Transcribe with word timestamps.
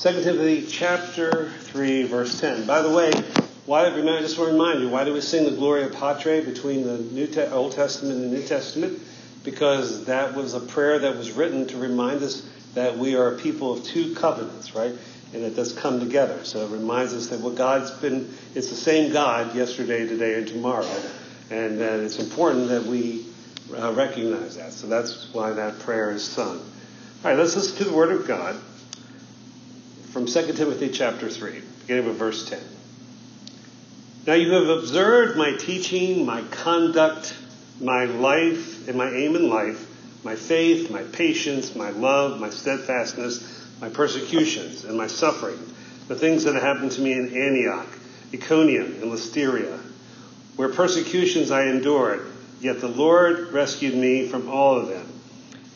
2 0.00 0.22
Timothy 0.22 0.64
chapter 0.64 1.50
3, 1.50 2.04
verse 2.04 2.40
10. 2.40 2.68
By 2.68 2.82
the 2.82 2.90
way, 2.90 3.10
why, 3.66 3.84
I 3.84 4.20
just 4.20 4.38
want 4.38 4.50
to 4.50 4.52
remind 4.52 4.80
you, 4.80 4.88
why 4.90 5.02
do 5.02 5.12
we 5.12 5.20
sing 5.20 5.44
the 5.44 5.50
Gloria 5.50 5.88
Patri 5.88 6.40
between 6.40 6.84
the 6.84 6.98
New 6.98 7.26
Te- 7.26 7.46
Old 7.46 7.72
Testament 7.72 8.20
and 8.20 8.32
New 8.32 8.44
Testament? 8.44 9.00
Because 9.42 10.04
that 10.04 10.36
was 10.36 10.54
a 10.54 10.60
prayer 10.60 11.00
that 11.00 11.16
was 11.16 11.32
written 11.32 11.66
to 11.66 11.78
remind 11.78 12.22
us 12.22 12.48
that 12.74 12.96
we 12.96 13.16
are 13.16 13.34
a 13.34 13.38
people 13.38 13.72
of 13.72 13.82
two 13.82 14.14
covenants, 14.14 14.72
right? 14.72 14.94
And 15.34 15.42
it 15.42 15.56
does 15.56 15.72
come 15.72 15.98
together. 15.98 16.44
So 16.44 16.64
it 16.64 16.70
reminds 16.70 17.12
us 17.12 17.26
that 17.30 17.40
what 17.40 17.56
God's 17.56 17.90
been, 17.90 18.32
it's 18.54 18.68
the 18.68 18.76
same 18.76 19.12
God 19.12 19.56
yesterday, 19.56 20.06
today, 20.06 20.34
and 20.34 20.46
tomorrow. 20.46 20.86
And 21.50 21.80
that 21.80 21.98
it's 21.98 22.20
important 22.20 22.68
that 22.68 22.84
we 22.84 23.26
uh, 23.76 23.92
recognize 23.94 24.58
that. 24.58 24.74
So 24.74 24.86
that's 24.86 25.34
why 25.34 25.50
that 25.54 25.80
prayer 25.80 26.12
is 26.12 26.22
sung. 26.22 26.58
All 26.58 26.64
right, 27.24 27.36
let's 27.36 27.56
listen 27.56 27.78
to 27.78 27.84
the 27.84 27.96
Word 27.96 28.12
of 28.12 28.28
God 28.28 28.60
from 30.12 30.24
2 30.24 30.52
Timothy 30.54 30.88
chapter 30.88 31.28
3, 31.28 31.62
beginning 31.80 32.06
with 32.06 32.16
verse 32.16 32.48
10. 32.48 32.58
Now 34.26 34.34
you 34.34 34.52
have 34.52 34.68
observed 34.68 35.36
my 35.36 35.52
teaching, 35.52 36.24
my 36.24 36.42
conduct, 36.42 37.34
my 37.80 38.04
life, 38.06 38.88
and 38.88 38.96
my 38.96 39.10
aim 39.10 39.36
in 39.36 39.50
life, 39.50 39.86
my 40.24 40.34
faith, 40.34 40.90
my 40.90 41.02
patience, 41.02 41.74
my 41.76 41.90
love, 41.90 42.40
my 42.40 42.48
steadfastness, 42.48 43.66
my 43.80 43.90
persecutions, 43.90 44.84
and 44.84 44.96
my 44.96 45.06
suffering, 45.06 45.58
the 46.08 46.16
things 46.16 46.44
that 46.44 46.54
happened 46.54 46.92
to 46.92 47.02
me 47.02 47.12
in 47.12 47.36
Antioch, 47.36 47.88
Iconium, 48.32 49.02
and 49.02 49.10
Lystra, 49.10 49.78
where 50.56 50.70
persecutions 50.70 51.50
I 51.50 51.64
endured, 51.64 52.26
yet 52.60 52.80
the 52.80 52.88
Lord 52.88 53.52
rescued 53.52 53.94
me 53.94 54.26
from 54.26 54.48
all 54.48 54.78
of 54.78 54.88
them. 54.88 55.06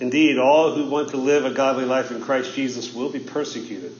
Indeed, 0.00 0.38
all 0.38 0.74
who 0.74 0.88
want 0.88 1.10
to 1.10 1.18
live 1.18 1.44
a 1.44 1.50
godly 1.50 1.84
life 1.84 2.10
in 2.10 2.22
Christ 2.22 2.54
Jesus 2.54 2.92
will 2.92 3.10
be 3.10 3.20
persecuted. 3.20 3.94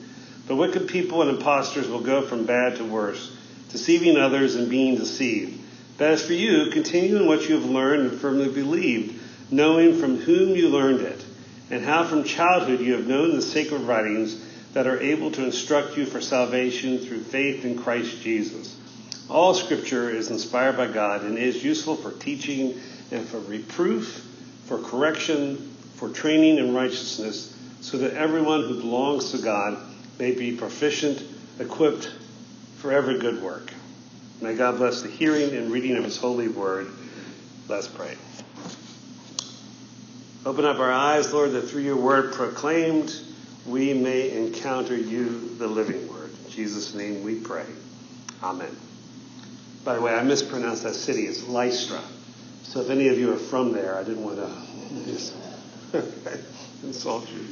But 0.52 0.58
wicked 0.58 0.88
people 0.88 1.22
and 1.22 1.30
impostors 1.30 1.88
will 1.88 2.02
go 2.02 2.20
from 2.20 2.44
bad 2.44 2.76
to 2.76 2.84
worse, 2.84 3.34
deceiving 3.70 4.18
others 4.18 4.54
and 4.54 4.68
being 4.68 4.96
deceived. 4.96 5.58
But 5.96 6.08
as 6.08 6.26
for 6.26 6.34
you, 6.34 6.70
continue 6.70 7.16
in 7.16 7.26
what 7.26 7.48
you 7.48 7.54
have 7.54 7.64
learned 7.64 8.10
and 8.10 8.20
firmly 8.20 8.50
believed, 8.50 9.18
knowing 9.50 9.98
from 9.98 10.18
whom 10.18 10.50
you 10.50 10.68
learned 10.68 11.00
it, 11.00 11.24
and 11.70 11.82
how 11.82 12.04
from 12.04 12.24
childhood 12.24 12.80
you 12.80 12.92
have 12.92 13.06
known 13.06 13.34
the 13.34 13.40
sacred 13.40 13.80
writings 13.80 14.44
that 14.74 14.86
are 14.86 15.00
able 15.00 15.30
to 15.30 15.42
instruct 15.42 15.96
you 15.96 16.04
for 16.04 16.20
salvation 16.20 16.98
through 16.98 17.22
faith 17.22 17.64
in 17.64 17.78
Christ 17.78 18.20
Jesus. 18.20 18.76
All 19.30 19.54
scripture 19.54 20.10
is 20.10 20.30
inspired 20.30 20.76
by 20.76 20.88
God 20.88 21.22
and 21.22 21.38
is 21.38 21.64
useful 21.64 21.96
for 21.96 22.12
teaching 22.12 22.78
and 23.10 23.26
for 23.26 23.38
reproof, 23.38 24.22
for 24.66 24.78
correction, 24.82 25.74
for 25.94 26.10
training 26.10 26.58
in 26.58 26.74
righteousness, 26.74 27.56
so 27.80 27.96
that 27.96 28.12
everyone 28.12 28.60
who 28.60 28.78
belongs 28.78 29.30
to 29.30 29.38
God 29.38 29.88
may 30.22 30.30
be 30.30 30.52
proficient, 30.52 31.20
equipped 31.58 32.08
for 32.76 32.92
every 32.92 33.18
good 33.18 33.42
work. 33.42 33.72
May 34.40 34.54
God 34.54 34.76
bless 34.76 35.02
the 35.02 35.08
hearing 35.08 35.52
and 35.56 35.72
reading 35.72 35.96
of 35.96 36.04
his 36.04 36.16
holy 36.16 36.46
word. 36.46 36.86
Let's 37.66 37.88
pray. 37.88 38.16
Open 40.46 40.64
up 40.64 40.78
our 40.78 40.92
eyes, 40.92 41.32
Lord, 41.32 41.50
that 41.50 41.62
through 41.62 41.82
your 41.82 41.96
word 41.96 42.34
proclaimed, 42.34 43.12
we 43.66 43.94
may 43.94 44.30
encounter 44.30 44.96
you, 44.96 45.56
the 45.56 45.66
living 45.66 46.08
word. 46.08 46.30
In 46.44 46.50
Jesus' 46.52 46.94
name 46.94 47.24
we 47.24 47.40
pray. 47.40 47.66
Amen. 48.44 48.76
By 49.84 49.96
the 49.96 50.02
way, 50.02 50.14
I 50.14 50.22
mispronounced 50.22 50.84
that 50.84 50.94
city. 50.94 51.22
It's 51.22 51.48
Lystra. 51.48 52.00
So 52.62 52.80
if 52.80 52.90
any 52.90 53.08
of 53.08 53.18
you 53.18 53.32
are 53.32 53.38
from 53.38 53.72
there, 53.72 53.96
I 53.96 54.04
didn't 54.04 54.22
want 54.22 54.36
to 54.36 56.04
insult 56.84 57.28
you. 57.28 57.44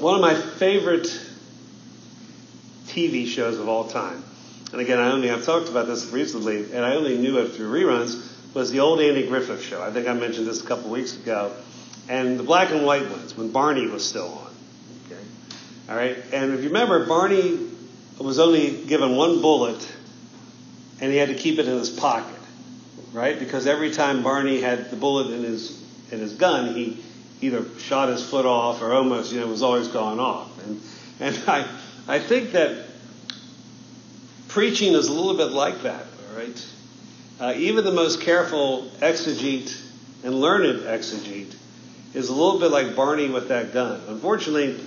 One 0.00 0.14
of 0.14 0.22
my 0.22 0.34
favorite 0.34 1.14
TV 2.86 3.26
shows 3.26 3.58
of 3.58 3.68
all 3.68 3.84
time, 3.84 4.24
and 4.72 4.80
again, 4.80 4.98
I 4.98 5.12
only 5.12 5.30
I've 5.30 5.44
talked 5.44 5.68
about 5.68 5.88
this 5.88 6.06
recently, 6.06 6.72
and 6.72 6.82
I 6.82 6.94
only 6.94 7.18
knew 7.18 7.36
it 7.36 7.48
through 7.48 7.70
reruns, 7.70 8.54
was 8.54 8.70
the 8.70 8.80
old 8.80 9.00
Andy 9.00 9.26
Griffith 9.26 9.62
show. 9.62 9.82
I 9.82 9.90
think 9.90 10.08
I 10.08 10.14
mentioned 10.14 10.46
this 10.46 10.64
a 10.64 10.66
couple 10.66 10.88
weeks 10.88 11.14
ago, 11.14 11.52
and 12.08 12.38
the 12.38 12.42
black 12.42 12.70
and 12.70 12.86
white 12.86 13.10
ones 13.10 13.36
when 13.36 13.52
Barney 13.52 13.88
was 13.88 14.02
still 14.02 14.28
on. 14.28 14.54
Okay, 15.04 15.22
all 15.90 15.96
right, 15.96 16.16
and 16.32 16.54
if 16.54 16.62
you 16.62 16.68
remember, 16.68 17.04
Barney 17.04 17.58
was 18.18 18.38
only 18.38 18.82
given 18.86 19.16
one 19.16 19.42
bullet, 19.42 19.86
and 21.02 21.12
he 21.12 21.18
had 21.18 21.28
to 21.28 21.34
keep 21.34 21.58
it 21.58 21.68
in 21.68 21.76
his 21.76 21.90
pocket, 21.90 22.40
right? 23.12 23.38
Because 23.38 23.66
every 23.66 23.90
time 23.90 24.22
Barney 24.22 24.62
had 24.62 24.90
the 24.90 24.96
bullet 24.96 25.30
in 25.30 25.42
his 25.42 25.78
in 26.10 26.20
his 26.20 26.32
gun, 26.32 26.72
he 26.74 27.02
either 27.40 27.64
shot 27.78 28.08
his 28.08 28.28
foot 28.28 28.46
off 28.46 28.82
or 28.82 28.92
almost, 28.92 29.32
you 29.32 29.40
know, 29.40 29.46
was 29.46 29.62
always 29.62 29.88
going 29.88 30.20
off. 30.20 30.62
And, 30.64 30.80
and 31.20 31.42
I, 31.48 31.66
I 32.08 32.18
think 32.18 32.52
that 32.52 32.86
preaching 34.48 34.94
is 34.94 35.08
a 35.08 35.12
little 35.12 35.36
bit 35.36 35.52
like 35.52 35.82
that, 35.82 36.04
all 36.30 36.38
right? 36.38 36.66
Uh, 37.40 37.54
even 37.56 37.84
the 37.84 37.92
most 37.92 38.20
careful 38.20 38.90
exegete 39.00 39.74
and 40.22 40.34
learned 40.34 40.82
exegete 40.82 41.54
is 42.12 42.28
a 42.28 42.34
little 42.34 42.58
bit 42.58 42.70
like 42.70 42.94
Barney 42.96 43.28
with 43.30 43.48
that 43.48 43.72
gun. 43.72 44.02
Unfortunately, 44.08 44.78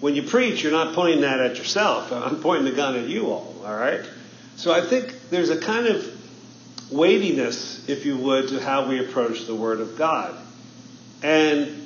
when 0.00 0.14
you 0.14 0.22
preach, 0.22 0.62
you're 0.62 0.72
not 0.72 0.94
pointing 0.94 1.22
that 1.22 1.40
at 1.40 1.56
yourself. 1.56 2.12
I'm 2.12 2.40
pointing 2.40 2.64
the 2.64 2.76
gun 2.76 2.96
at 2.96 3.08
you 3.08 3.26
all, 3.26 3.54
all 3.64 3.74
right? 3.74 4.08
So 4.56 4.72
I 4.72 4.80
think 4.80 5.30
there's 5.30 5.50
a 5.50 5.60
kind 5.60 5.86
of 5.86 6.18
weightiness, 6.90 7.88
if 7.88 8.06
you 8.06 8.16
would, 8.16 8.48
to 8.48 8.60
how 8.60 8.88
we 8.88 9.00
approach 9.00 9.46
the 9.46 9.54
Word 9.54 9.80
of 9.80 9.98
God. 9.98 10.34
And 11.22 11.77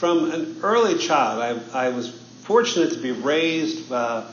from 0.00 0.30
an 0.30 0.56
early 0.62 0.96
child, 0.96 1.62
I, 1.74 1.88
I 1.88 1.88
was 1.90 2.08
fortunate 2.44 2.94
to 2.94 2.98
be 3.00 3.10
raised 3.10 3.92
uh, 3.92 4.24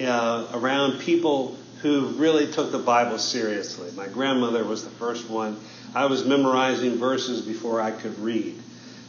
uh, 0.00 0.46
around 0.54 1.00
people 1.00 1.56
who 1.82 2.10
really 2.10 2.50
took 2.52 2.70
the 2.70 2.78
Bible 2.78 3.18
seriously. 3.18 3.90
My 3.96 4.06
grandmother 4.06 4.62
was 4.62 4.84
the 4.84 4.90
first 4.90 5.28
one. 5.28 5.58
I 5.96 6.06
was 6.06 6.24
memorizing 6.24 6.98
verses 6.98 7.42
before 7.42 7.80
I 7.80 7.90
could 7.90 8.16
read. 8.20 8.54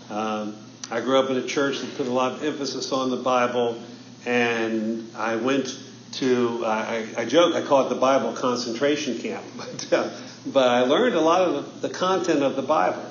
Um, 0.10 0.56
I 0.90 1.02
grew 1.02 1.20
up 1.20 1.30
in 1.30 1.38
a 1.38 1.46
church 1.46 1.82
that 1.82 1.98
put 1.98 2.08
a 2.08 2.12
lot 2.12 2.32
of 2.32 2.44
emphasis 2.44 2.92
on 2.92 3.12
the 3.12 3.18
Bible, 3.18 3.80
and 4.26 5.08
I 5.16 5.36
went 5.36 5.80
to, 6.14 6.66
uh, 6.66 6.68
I, 6.68 7.08
I, 7.16 7.26
joke, 7.26 7.54
I 7.54 7.62
call 7.62 7.86
it 7.86 7.90
the 7.90 8.02
Bible 8.02 8.34
concentration 8.34 9.20
camp, 9.20 9.46
but, 9.56 9.94
uh, 9.94 10.10
but 10.48 10.68
I 10.68 10.82
learned 10.82 11.14
a 11.14 11.22
lot 11.22 11.42
of 11.42 11.82
the, 11.82 11.90
the 11.90 11.94
content 11.94 12.42
of 12.42 12.56
the 12.56 12.64
Bible. 12.64 13.06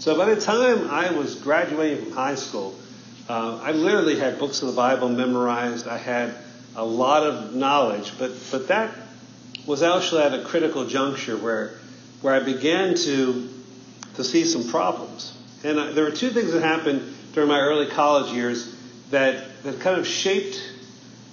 So 0.00 0.16
by 0.16 0.32
the 0.32 0.40
time 0.40 0.88
I 0.88 1.10
was 1.10 1.34
graduating 1.34 2.04
from 2.04 2.12
high 2.12 2.36
school, 2.36 2.78
uh, 3.28 3.60
I 3.60 3.72
literally 3.72 4.18
had 4.18 4.38
books 4.38 4.62
of 4.62 4.68
the 4.68 4.74
Bible 4.74 5.08
memorized. 5.08 5.88
I 5.88 5.98
had 5.98 6.34
a 6.76 6.84
lot 6.84 7.24
of 7.24 7.54
knowledge, 7.54 8.12
but 8.16 8.30
but 8.52 8.68
that 8.68 8.94
was 9.66 9.82
actually 9.82 10.22
at 10.22 10.34
a 10.34 10.44
critical 10.44 10.86
juncture 10.86 11.36
where 11.36 11.74
where 12.22 12.32
I 12.34 12.44
began 12.44 12.94
to 12.94 13.48
to 14.14 14.24
see 14.24 14.44
some 14.44 14.70
problems. 14.70 15.36
And 15.64 15.80
I, 15.80 15.90
there 15.90 16.04
were 16.04 16.12
two 16.12 16.30
things 16.30 16.52
that 16.52 16.62
happened 16.62 17.14
during 17.32 17.48
my 17.48 17.58
early 17.58 17.86
college 17.86 18.32
years 18.32 18.72
that 19.10 19.62
that 19.64 19.80
kind 19.80 19.98
of 19.98 20.06
shaped 20.06 20.62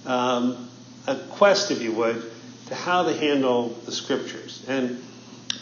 um, 0.06 0.68
a 1.06 1.14
quest, 1.14 1.70
if 1.70 1.80
you 1.80 1.92
would, 1.92 2.20
to 2.66 2.74
how 2.74 3.04
to 3.04 3.12
handle 3.12 3.68
the 3.84 3.92
scriptures. 3.92 4.64
And 4.66 5.00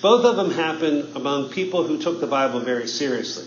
both 0.04 0.26
of 0.26 0.36
them 0.36 0.50
happened 0.50 1.16
among 1.16 1.48
people 1.48 1.82
who 1.82 1.96
took 1.96 2.20
the 2.20 2.26
Bible 2.26 2.60
very 2.60 2.86
seriously. 2.86 3.46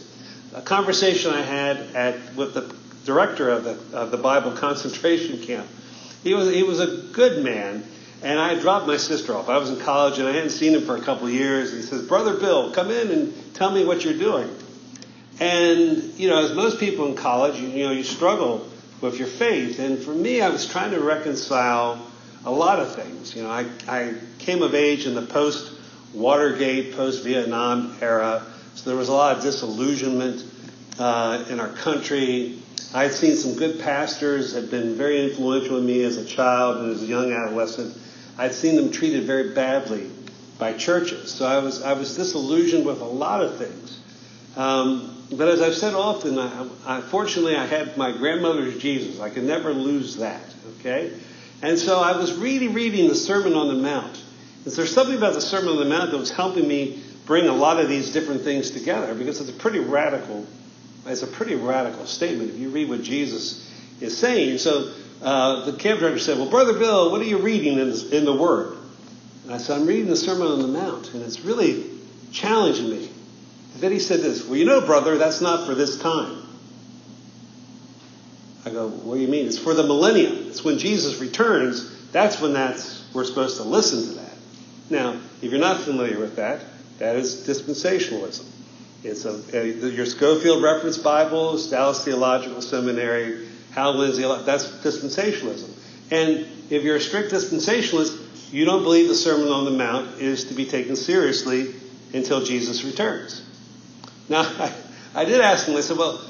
A 0.55 0.61
conversation 0.63 1.31
I 1.31 1.43
had 1.43 1.77
at, 1.95 2.33
with 2.33 2.55
the 2.55 2.75
director 3.05 3.51
of 3.51 3.63
the, 3.63 3.77
of 3.95 4.09
the 4.09 4.17
Bible 4.17 4.53
concentration 4.53 5.39
camp. 5.45 5.67
He 6.23 6.33
was, 6.33 6.51
he 6.51 6.63
was 6.63 6.79
a 6.79 7.13
good 7.13 7.43
man, 7.43 7.83
and 8.23 8.39
I 8.39 8.59
dropped 8.59 8.87
my 8.87 8.97
sister 8.97 9.35
off. 9.35 9.49
I 9.49 9.59
was 9.59 9.69
in 9.69 9.79
college, 9.81 10.17
and 10.17 10.27
I 10.27 10.31
hadn't 10.31 10.49
seen 10.49 10.73
him 10.73 10.81
for 10.81 10.97
a 10.97 11.01
couple 11.01 11.27
of 11.27 11.33
years. 11.33 11.71
He 11.71 11.83
says, 11.83 12.07
Brother 12.07 12.39
Bill, 12.39 12.71
come 12.71 12.89
in 12.89 13.11
and 13.11 13.53
tell 13.53 13.69
me 13.69 13.85
what 13.85 14.03
you're 14.03 14.17
doing. 14.17 14.49
And, 15.39 16.01
you 16.15 16.27
know, 16.27 16.43
as 16.43 16.55
most 16.55 16.79
people 16.79 17.05
in 17.05 17.13
college, 17.13 17.59
you, 17.59 17.67
you 17.67 17.85
know, 17.85 17.91
you 17.91 18.03
struggle 18.03 18.67
with 18.99 19.19
your 19.19 19.27
faith. 19.27 19.77
And 19.77 19.99
for 19.99 20.09
me, 20.09 20.41
I 20.41 20.49
was 20.49 20.67
trying 20.67 20.89
to 20.89 21.01
reconcile 21.01 22.03
a 22.45 22.51
lot 22.51 22.79
of 22.79 22.95
things. 22.95 23.35
You 23.35 23.43
know, 23.43 23.51
I, 23.51 23.67
I 23.87 24.15
came 24.39 24.63
of 24.63 24.73
age 24.73 25.05
in 25.05 25.13
the 25.13 25.21
post 25.21 25.76
Watergate, 26.13 26.95
post 26.95 27.23
Vietnam 27.23 27.97
era. 28.01 28.45
So 28.75 28.89
there 28.89 28.97
was 28.97 29.09
a 29.09 29.13
lot 29.13 29.37
of 29.37 29.43
disillusionment 29.43 30.43
uh, 30.99 31.45
in 31.49 31.59
our 31.59 31.69
country. 31.69 32.59
I'd 32.93 33.13
seen 33.13 33.35
some 33.35 33.55
good 33.55 33.79
pastors, 33.79 34.53
had 34.53 34.71
been 34.71 34.95
very 34.95 35.23
influential 35.29 35.77
in 35.77 35.85
me 35.85 36.03
as 36.03 36.17
a 36.17 36.25
child 36.25 36.77
and 36.77 36.91
as 36.91 37.03
a 37.03 37.05
young 37.05 37.31
adolescent. 37.31 37.97
I'd 38.37 38.53
seen 38.53 38.75
them 38.75 38.91
treated 38.91 39.23
very 39.23 39.53
badly 39.53 40.09
by 40.57 40.73
churches. 40.73 41.31
So 41.31 41.45
I 41.45 41.59
was, 41.59 41.83
I 41.83 41.93
was 41.93 42.15
disillusioned 42.15 42.85
with 42.85 43.01
a 43.01 43.05
lot 43.05 43.43
of 43.43 43.57
things. 43.57 43.99
Um, 44.55 45.13
but 45.31 45.49
as 45.49 45.61
I've 45.61 45.75
said 45.75 45.93
often, 45.93 46.39
I, 46.39 46.67
I, 46.85 47.01
fortunately 47.01 47.55
I 47.55 47.65
had 47.65 47.97
my 47.97 48.11
grandmother's 48.11 48.77
Jesus. 48.77 49.19
I 49.19 49.29
could 49.29 49.43
never 49.43 49.73
lose 49.73 50.17
that, 50.17 50.41
okay? 50.79 51.11
And 51.61 51.77
so 51.77 51.99
I 51.99 52.17
was 52.17 52.33
really 52.35 52.67
reading 52.67 53.07
the 53.07 53.15
Sermon 53.15 53.53
on 53.53 53.67
the 53.67 53.81
Mount. 53.81 54.23
Is 54.67 54.75
there 54.75 54.85
something 54.85 55.15
about 55.15 55.33
the 55.33 55.39
Sermon 55.39 55.69
on 55.69 55.77
the 55.77 55.85
Mount 55.85 56.11
that 56.11 56.17
was 56.17 56.29
helping 56.29 56.67
me 56.67 57.01
bring 57.25 57.47
a 57.47 57.53
lot 57.53 57.79
of 57.79 57.87
these 57.87 58.11
different 58.11 58.41
things 58.41 58.69
together? 58.71 59.15
Because 59.15 59.39
it's 59.39 59.49
a 59.49 59.53
pretty 59.53 59.79
radical, 59.79 60.45
it's 61.05 61.23
a 61.23 61.27
pretty 61.27 61.55
radical 61.55 62.05
statement. 62.05 62.49
If 62.49 62.57
you 62.57 62.67
read 62.67 62.89
what 62.89 63.01
Jesus 63.01 63.65
is 64.01 64.17
saying. 64.17 64.57
So 64.57 64.91
uh, 65.21 65.71
the 65.71 65.77
camp 65.77 66.01
director 66.01 66.19
said, 66.19 66.37
Well, 66.37 66.49
Brother 66.49 66.73
Bill, 66.73 67.11
what 67.11 67.21
are 67.21 67.23
you 67.23 67.37
reading 67.37 67.79
in, 67.79 67.93
in 68.11 68.25
the 68.25 68.35
Word? 68.35 68.77
And 69.45 69.53
I 69.53 69.57
said, 69.57 69.79
I'm 69.79 69.87
reading 69.87 70.07
the 70.07 70.17
Sermon 70.17 70.47
on 70.47 70.61
the 70.61 70.67
Mount, 70.67 71.13
and 71.13 71.23
it's 71.23 71.39
really 71.39 71.89
challenging 72.33 72.89
me. 72.89 73.09
And 73.73 73.81
then 73.81 73.93
he 73.93 73.99
said 73.99 74.19
this, 74.19 74.45
Well, 74.45 74.57
you 74.57 74.65
know, 74.65 74.85
brother, 74.85 75.17
that's 75.17 75.39
not 75.39 75.65
for 75.65 75.75
this 75.75 75.97
time. 75.97 76.43
I 78.65 78.71
go, 78.71 78.89
What 78.89 79.15
do 79.15 79.21
you 79.21 79.29
mean? 79.29 79.45
It's 79.45 79.57
for 79.57 79.73
the 79.73 79.83
millennium. 79.83 80.49
It's 80.49 80.61
when 80.61 80.77
Jesus 80.77 81.21
returns. 81.21 81.89
That's 82.11 82.41
when 82.41 82.51
that's 82.51 83.05
we're 83.13 83.23
supposed 83.23 83.55
to 83.57 83.63
listen 83.63 84.09
to 84.09 84.19
that. 84.19 84.26
Now, 84.89 85.19
if 85.41 85.51
you're 85.51 85.59
not 85.59 85.81
familiar 85.81 86.19
with 86.19 86.37
that, 86.37 86.61
that 86.99 87.15
is 87.15 87.47
dispensationalism. 87.47 88.45
It's 89.03 89.25
a, 89.25 89.41
a 89.53 89.89
your 89.89 90.05
Scofield 90.05 90.63
Reference 90.63 90.97
Bible, 90.97 91.57
Dallas 91.69 92.03
Theological 92.03 92.61
Seminary, 92.61 93.47
Hal 93.71 93.95
Lindsey, 93.95 94.23
that's 94.45 94.67
dispensationalism. 94.67 95.69
And 96.09 96.47
if 96.69 96.83
you're 96.83 96.95
a 96.95 97.01
strict 97.01 97.31
dispensationalist, 97.31 98.51
you 98.51 98.65
don't 98.65 98.83
believe 98.83 99.07
the 99.07 99.15
Sermon 99.15 99.49
on 99.49 99.65
the 99.65 99.71
Mount 99.71 100.21
is 100.21 100.45
to 100.45 100.53
be 100.53 100.65
taken 100.65 100.95
seriously 100.95 101.75
until 102.13 102.43
Jesus 102.43 102.83
returns. 102.83 103.43
Now, 104.29 104.41
I, 104.59 104.73
I 105.13 105.25
did 105.25 105.41
ask 105.41 105.67
him, 105.67 105.75
I 105.75 105.81
said, 105.81 105.97
well, 105.97 106.21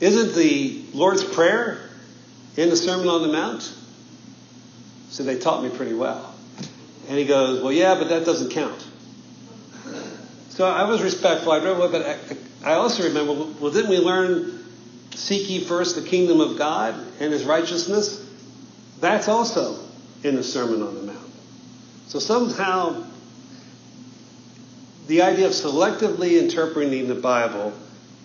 isn't 0.00 0.34
the 0.34 0.84
Lord's 0.94 1.22
Prayer 1.22 1.78
in 2.56 2.70
the 2.70 2.76
Sermon 2.76 3.08
on 3.08 3.22
the 3.22 3.28
Mount? 3.28 3.72
So 5.10 5.22
they 5.22 5.38
taught 5.38 5.62
me 5.62 5.70
pretty 5.70 5.94
well. 5.94 6.29
And 7.10 7.18
he 7.18 7.24
goes, 7.24 7.60
well, 7.60 7.72
yeah, 7.72 7.96
but 7.96 8.08
that 8.10 8.24
doesn't 8.24 8.50
count. 8.50 8.86
So 10.50 10.64
I 10.64 10.88
was 10.88 11.02
respectful. 11.02 11.50
I 11.50 11.58
read, 11.58 11.90
but 11.90 12.06
I, 12.06 12.70
I 12.70 12.74
also 12.74 13.02
remember, 13.02 13.32
well, 13.60 13.72
didn't 13.72 13.90
we 13.90 13.98
learn 13.98 14.64
seek 15.16 15.50
ye 15.50 15.58
first 15.58 15.96
the 15.96 16.02
kingdom 16.02 16.40
of 16.40 16.56
God 16.56 16.94
and 17.18 17.32
his 17.32 17.42
righteousness? 17.42 18.24
That's 19.00 19.26
also 19.26 19.84
in 20.22 20.36
the 20.36 20.44
Sermon 20.44 20.84
on 20.84 20.94
the 20.94 21.02
Mount. 21.02 21.32
So 22.06 22.20
somehow, 22.20 23.04
the 25.08 25.22
idea 25.22 25.46
of 25.46 25.52
selectively 25.52 26.40
interpreting 26.40 27.08
the 27.08 27.16
Bible 27.16 27.72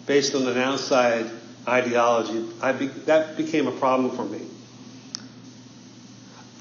based 0.05 0.35
on 0.35 0.47
an 0.47 0.59
outside 0.59 1.31
ideology, 1.67 2.47
be, 2.77 2.85
that 3.05 3.35
became 3.35 3.65
a 3.65 3.71
problem 3.71 4.15
for 4.15 4.25
me. 4.25 4.41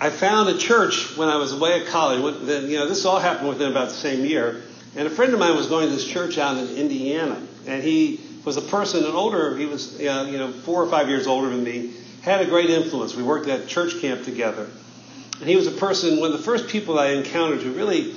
I 0.04 0.10
found 0.10 0.50
a 0.50 0.58
church 0.58 1.16
when 1.16 1.30
I 1.30 1.36
was 1.36 1.52
away 1.52 1.80
at 1.80 1.86
college. 1.86 2.20
When, 2.20 2.68
you 2.68 2.76
know, 2.76 2.86
this 2.86 3.06
all 3.06 3.18
happened 3.18 3.48
within 3.48 3.70
about 3.70 3.88
the 3.88 3.94
same 3.94 4.26
year. 4.26 4.60
And 4.96 5.06
a 5.06 5.10
friend 5.10 5.32
of 5.32 5.40
mine 5.40 5.56
was 5.56 5.66
going 5.68 5.88
to 5.88 5.94
this 5.94 6.04
church 6.04 6.36
out 6.36 6.58
in 6.58 6.76
Indiana, 6.76 7.40
and 7.66 7.82
he 7.82 8.20
was 8.44 8.58
a 8.58 8.60
person, 8.60 9.06
an 9.06 9.12
older, 9.12 9.56
he 9.56 9.64
was 9.64 9.98
uh, 9.98 10.28
you 10.30 10.36
know 10.36 10.52
four 10.52 10.82
or 10.82 10.90
five 10.90 11.08
years 11.08 11.26
older 11.26 11.48
than 11.48 11.64
me, 11.64 11.94
had 12.20 12.42
a 12.42 12.44
great 12.44 12.68
influence. 12.68 13.16
We 13.16 13.22
worked 13.22 13.48
at 13.48 13.66
church 13.66 13.98
camp 14.02 14.24
together, 14.24 14.68
and 15.40 15.48
he 15.48 15.56
was 15.56 15.66
a 15.66 15.72
person, 15.72 16.20
one 16.20 16.32
of 16.32 16.36
the 16.36 16.44
first 16.44 16.68
people 16.68 16.98
I 16.98 17.12
encountered 17.12 17.62
who 17.62 17.72
really 17.72 18.12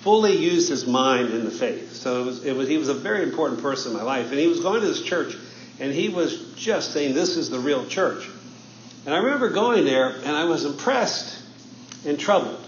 fully 0.00 0.36
used 0.36 0.68
his 0.68 0.88
mind 0.88 1.30
in 1.30 1.44
the 1.44 1.52
faith. 1.52 1.92
So 1.92 2.20
it 2.20 2.26
was, 2.26 2.44
it 2.44 2.56
was, 2.56 2.66
he 2.66 2.78
was 2.78 2.88
a 2.88 2.94
very 2.94 3.22
important 3.22 3.62
person 3.62 3.92
in 3.92 3.98
my 3.98 4.02
life, 4.02 4.30
and 4.30 4.40
he 4.40 4.48
was 4.48 4.58
going 4.58 4.80
to 4.80 4.86
this 4.88 5.02
church, 5.02 5.36
and 5.78 5.92
he 5.92 6.08
was 6.08 6.52
just 6.56 6.92
saying, 6.92 7.14
"This 7.14 7.36
is 7.36 7.48
the 7.48 7.60
real 7.60 7.86
church." 7.86 8.28
And 9.04 9.14
I 9.14 9.18
remember 9.18 9.50
going 9.50 9.84
there, 9.84 10.10
and 10.10 10.28
I 10.28 10.44
was 10.44 10.64
impressed 10.64 11.42
and 12.06 12.18
troubled. 12.18 12.60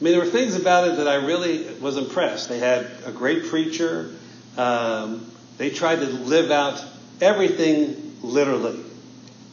I 0.00 0.04
mean, 0.04 0.12
there 0.12 0.24
were 0.24 0.30
things 0.30 0.56
about 0.56 0.88
it 0.88 0.96
that 0.96 1.08
I 1.08 1.16
really 1.16 1.72
was 1.74 1.96
impressed. 1.96 2.48
They 2.48 2.58
had 2.58 2.86
a 3.04 3.12
great 3.12 3.46
preacher. 3.46 4.14
Um, 4.56 5.30
they 5.58 5.70
tried 5.70 5.96
to 5.96 6.06
live 6.06 6.50
out 6.50 6.84
everything 7.20 8.16
literally. 8.22 8.80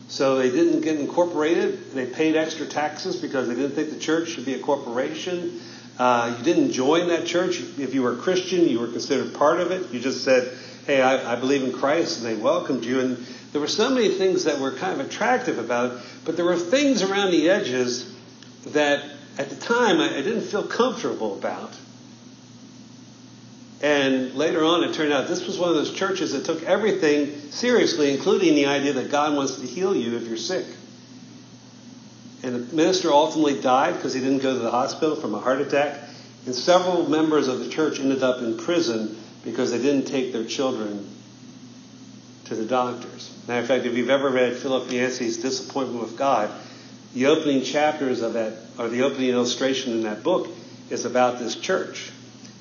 So 0.08 0.38
they 0.38 0.50
didn't 0.50 0.82
get 0.82 1.00
incorporated. 1.00 1.92
They 1.92 2.08
paid 2.08 2.36
extra 2.36 2.66
taxes 2.66 3.16
because 3.16 3.48
they 3.48 3.56
didn't 3.56 3.72
think 3.72 3.92
the 3.92 4.00
church 4.00 4.30
should 4.30 4.46
be 4.46 4.56
a 4.56 4.60
corporation. 4.60 5.62
Uh, 6.00 6.36
you 6.38 6.44
didn't 6.44 6.72
join 6.72 7.10
that 7.10 7.26
church. 7.26 7.60
If 7.78 7.94
you 7.94 8.02
were 8.02 8.14
a 8.14 8.18
Christian, 8.18 8.68
you 8.68 8.80
were 8.80 8.88
considered 8.88 9.34
part 9.36 9.60
of 9.60 9.72
it. 9.72 9.92
You 9.92 10.00
just 10.00 10.24
said, 10.24 10.58
hey, 10.88 11.02
I, 11.02 11.34
I 11.34 11.36
believe 11.36 11.64
in 11.64 11.74
Christ, 11.74 12.20
and 12.20 12.26
they 12.26 12.42
welcomed 12.42 12.86
you. 12.86 13.02
And 13.02 13.26
there 13.52 13.62
were 13.62 13.68
so 13.68 13.90
many 13.90 14.10
things 14.10 14.44
that 14.44 14.60
were 14.60 14.72
kind 14.72 15.00
of 15.00 15.08
attractive 15.08 15.58
about 15.58 15.92
it, 15.92 16.04
but 16.26 16.36
there 16.36 16.46
were 16.46 16.58
things 16.58 17.02
around 17.02 17.32
the 17.32 17.50
edges 17.50 18.16
that 18.68 19.04
at 19.38 19.50
the 19.50 19.56
time 19.56 20.00
I, 20.00 20.18
I 20.18 20.22
didn't 20.22 20.42
feel 20.42 20.64
comfortable 20.64 21.38
about. 21.38 21.72
And 23.82 24.36
later 24.36 24.64
on, 24.64 24.84
it 24.84 24.94
turned 24.94 25.14
out 25.14 25.28
this 25.28 25.48
was 25.48 25.58
one 25.58 25.70
of 25.70 25.76
those 25.76 25.94
churches 25.94 26.34
that 26.34 26.46
took 26.46 26.64
everything 26.64 27.50
seriously, 27.50 28.14
including 28.14 28.56
the 28.56 28.66
idea 28.66 28.94
that 28.94 29.10
God 29.10 29.36
wants 29.36 29.56
to 29.56 29.66
heal 29.66 29.96
you 29.96 30.18
if 30.18 30.28
you're 30.28 30.38
sick. 30.38 30.66
And 32.44 32.56
the 32.56 32.76
minister 32.76 33.10
ultimately 33.12 33.60
died 33.60 33.96
because 33.96 34.14
he 34.14 34.20
didn't 34.20 34.40
go 34.40 34.54
to 34.54 34.60
the 34.60 34.72
hospital 34.72 35.16
from 35.16 35.34
a 35.34 35.40
heart 35.40 35.62
attack. 35.62 36.02
And 36.46 36.54
several 36.54 37.10
members 37.10 37.48
of 37.48 37.60
the 37.60 37.70
church 37.70 38.00
ended 38.00 38.22
up 38.22 38.42
in 38.42 38.58
prison 38.58 39.18
because 39.44 39.72
they 39.72 39.82
didn't 39.82 40.06
take 40.06 40.34
their 40.34 40.46
children 40.46 41.08
to 42.50 42.56
the 42.56 42.66
doctors. 42.66 43.32
Matter 43.48 43.62
of 43.62 43.68
fact, 43.68 43.86
if 43.86 43.96
you've 43.96 44.10
ever 44.10 44.30
read 44.30 44.56
Philip 44.56 44.92
Yancey's 44.92 45.38
Disappointment 45.38 46.02
with 46.02 46.18
God, 46.18 46.52
the 47.14 47.28
opening 47.28 47.64
chapters 47.64 48.22
of 48.22 48.34
that, 48.34 48.54
or 48.78 48.90
the 48.90 49.04
opening 49.04 49.30
illustration 49.30 49.94
in 49.94 50.04
that 50.04 50.24
book, 50.24 50.50
is 50.90 51.06
about 51.06 51.40
this 51.40 51.56
church. 51.56 52.12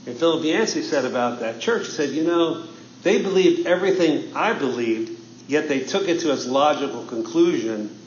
And 0.07 0.17
Philip 0.17 0.45
Yancey 0.45 0.83
said 0.83 1.07
about 1.07 1.41
that 1.41 1.61
church, 1.61 1.87
he 1.87 1.93
said, 1.93 2.11
you 2.11 2.25
know, 2.25 2.67
they 3.03 3.23
believed 3.23 3.67
everything 3.67 4.37
I 4.37 4.53
believed, 4.53 5.19
yet 5.49 5.69
they 5.69 5.81
took 5.81 6.07
it 6.07 6.21
to 6.21 6.33
its 6.33 6.47
logical 6.47 7.05
conclusion, 7.07 7.99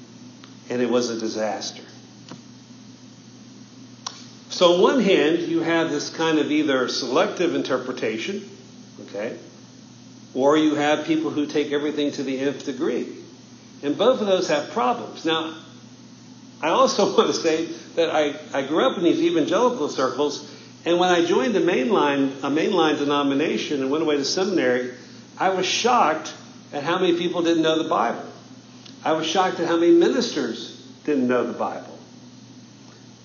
and 0.69 0.81
it 0.81 0.89
was 0.89 1.09
a 1.09 1.19
disaster. 1.19 1.83
So, 4.49 4.75
on 4.75 4.81
one 4.81 4.99
hand, 4.99 5.39
you 5.39 5.61
have 5.61 5.89
this 5.89 6.11
kind 6.11 6.37
of 6.37 6.51
either 6.51 6.87
selective 6.89 7.55
interpretation, 7.55 8.47
okay, 9.07 9.37
or 10.33 10.57
you 10.57 10.75
have 10.75 11.05
people 11.05 11.31
who 11.31 11.45
take 11.45 11.71
everything 11.71 12.11
to 12.13 12.23
the 12.23 12.39
nth 12.39 12.65
degree. 12.65 13.07
And 13.83 13.97
both 13.97 14.21
of 14.21 14.27
those 14.27 14.47
have 14.49 14.71
problems. 14.71 15.25
Now, 15.25 15.55
I 16.61 16.69
also 16.69 17.15
want 17.17 17.27
to 17.27 17.33
say 17.33 17.65
that 17.95 18.09
I, 18.09 18.35
I 18.53 18.65
grew 18.65 18.89
up 18.89 18.97
in 18.97 19.03
these 19.03 19.19
evangelical 19.19 19.89
circles, 19.89 20.49
and 20.85 20.99
when 20.99 21.09
I 21.09 21.25
joined 21.25 21.55
a 21.55 21.61
mainline, 21.61 22.37
a 22.39 22.49
mainline 22.49 22.97
denomination 22.97 23.81
and 23.81 23.91
went 23.91 24.03
away 24.03 24.17
to 24.17 24.25
seminary, 24.25 24.93
I 25.37 25.49
was 25.49 25.65
shocked 25.65 26.33
at 26.73 26.83
how 26.83 26.99
many 26.99 27.17
people 27.17 27.43
didn't 27.43 27.63
know 27.63 27.81
the 27.81 27.89
Bible. 27.89 28.23
I 29.03 29.13
was 29.13 29.25
shocked 29.25 29.59
at 29.59 29.67
how 29.67 29.77
many 29.77 29.93
ministers 29.93 30.77
didn't 31.05 31.27
know 31.27 31.45
the 31.45 31.57
Bible. 31.57 31.97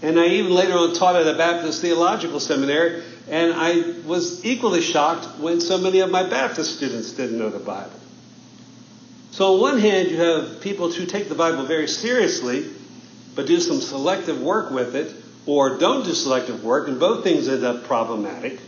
And 0.02 0.18
I 0.18 0.26
even 0.26 0.52
later 0.52 0.74
on 0.74 0.94
taught 0.94 1.16
at 1.16 1.26
a 1.26 1.36
Baptist 1.36 1.80
theological 1.80 2.40
seminary, 2.40 3.02
and 3.28 3.52
I 3.54 3.94
was 4.06 4.44
equally 4.44 4.80
shocked 4.80 5.38
when 5.38 5.60
so 5.60 5.78
many 5.78 6.00
of 6.00 6.10
my 6.10 6.28
Baptist 6.28 6.76
students 6.76 7.12
didn't 7.12 7.38
know 7.38 7.50
the 7.50 7.58
Bible. 7.58 7.90
So, 9.32 9.54
on 9.54 9.60
one 9.60 9.78
hand, 9.78 10.10
you 10.10 10.16
have 10.16 10.60
people 10.60 10.90
who 10.90 11.04
take 11.04 11.28
the 11.28 11.34
Bible 11.34 11.66
very 11.66 11.88
seriously, 11.88 12.70
but 13.34 13.46
do 13.46 13.60
some 13.60 13.80
selective 13.80 14.40
work 14.40 14.70
with 14.70 14.96
it, 14.96 15.14
or 15.44 15.76
don't 15.78 16.04
do 16.04 16.14
selective 16.14 16.64
work, 16.64 16.88
and 16.88 16.98
both 16.98 17.22
things 17.22 17.48
end 17.48 17.64
up 17.64 17.84
problematic. 17.84 18.58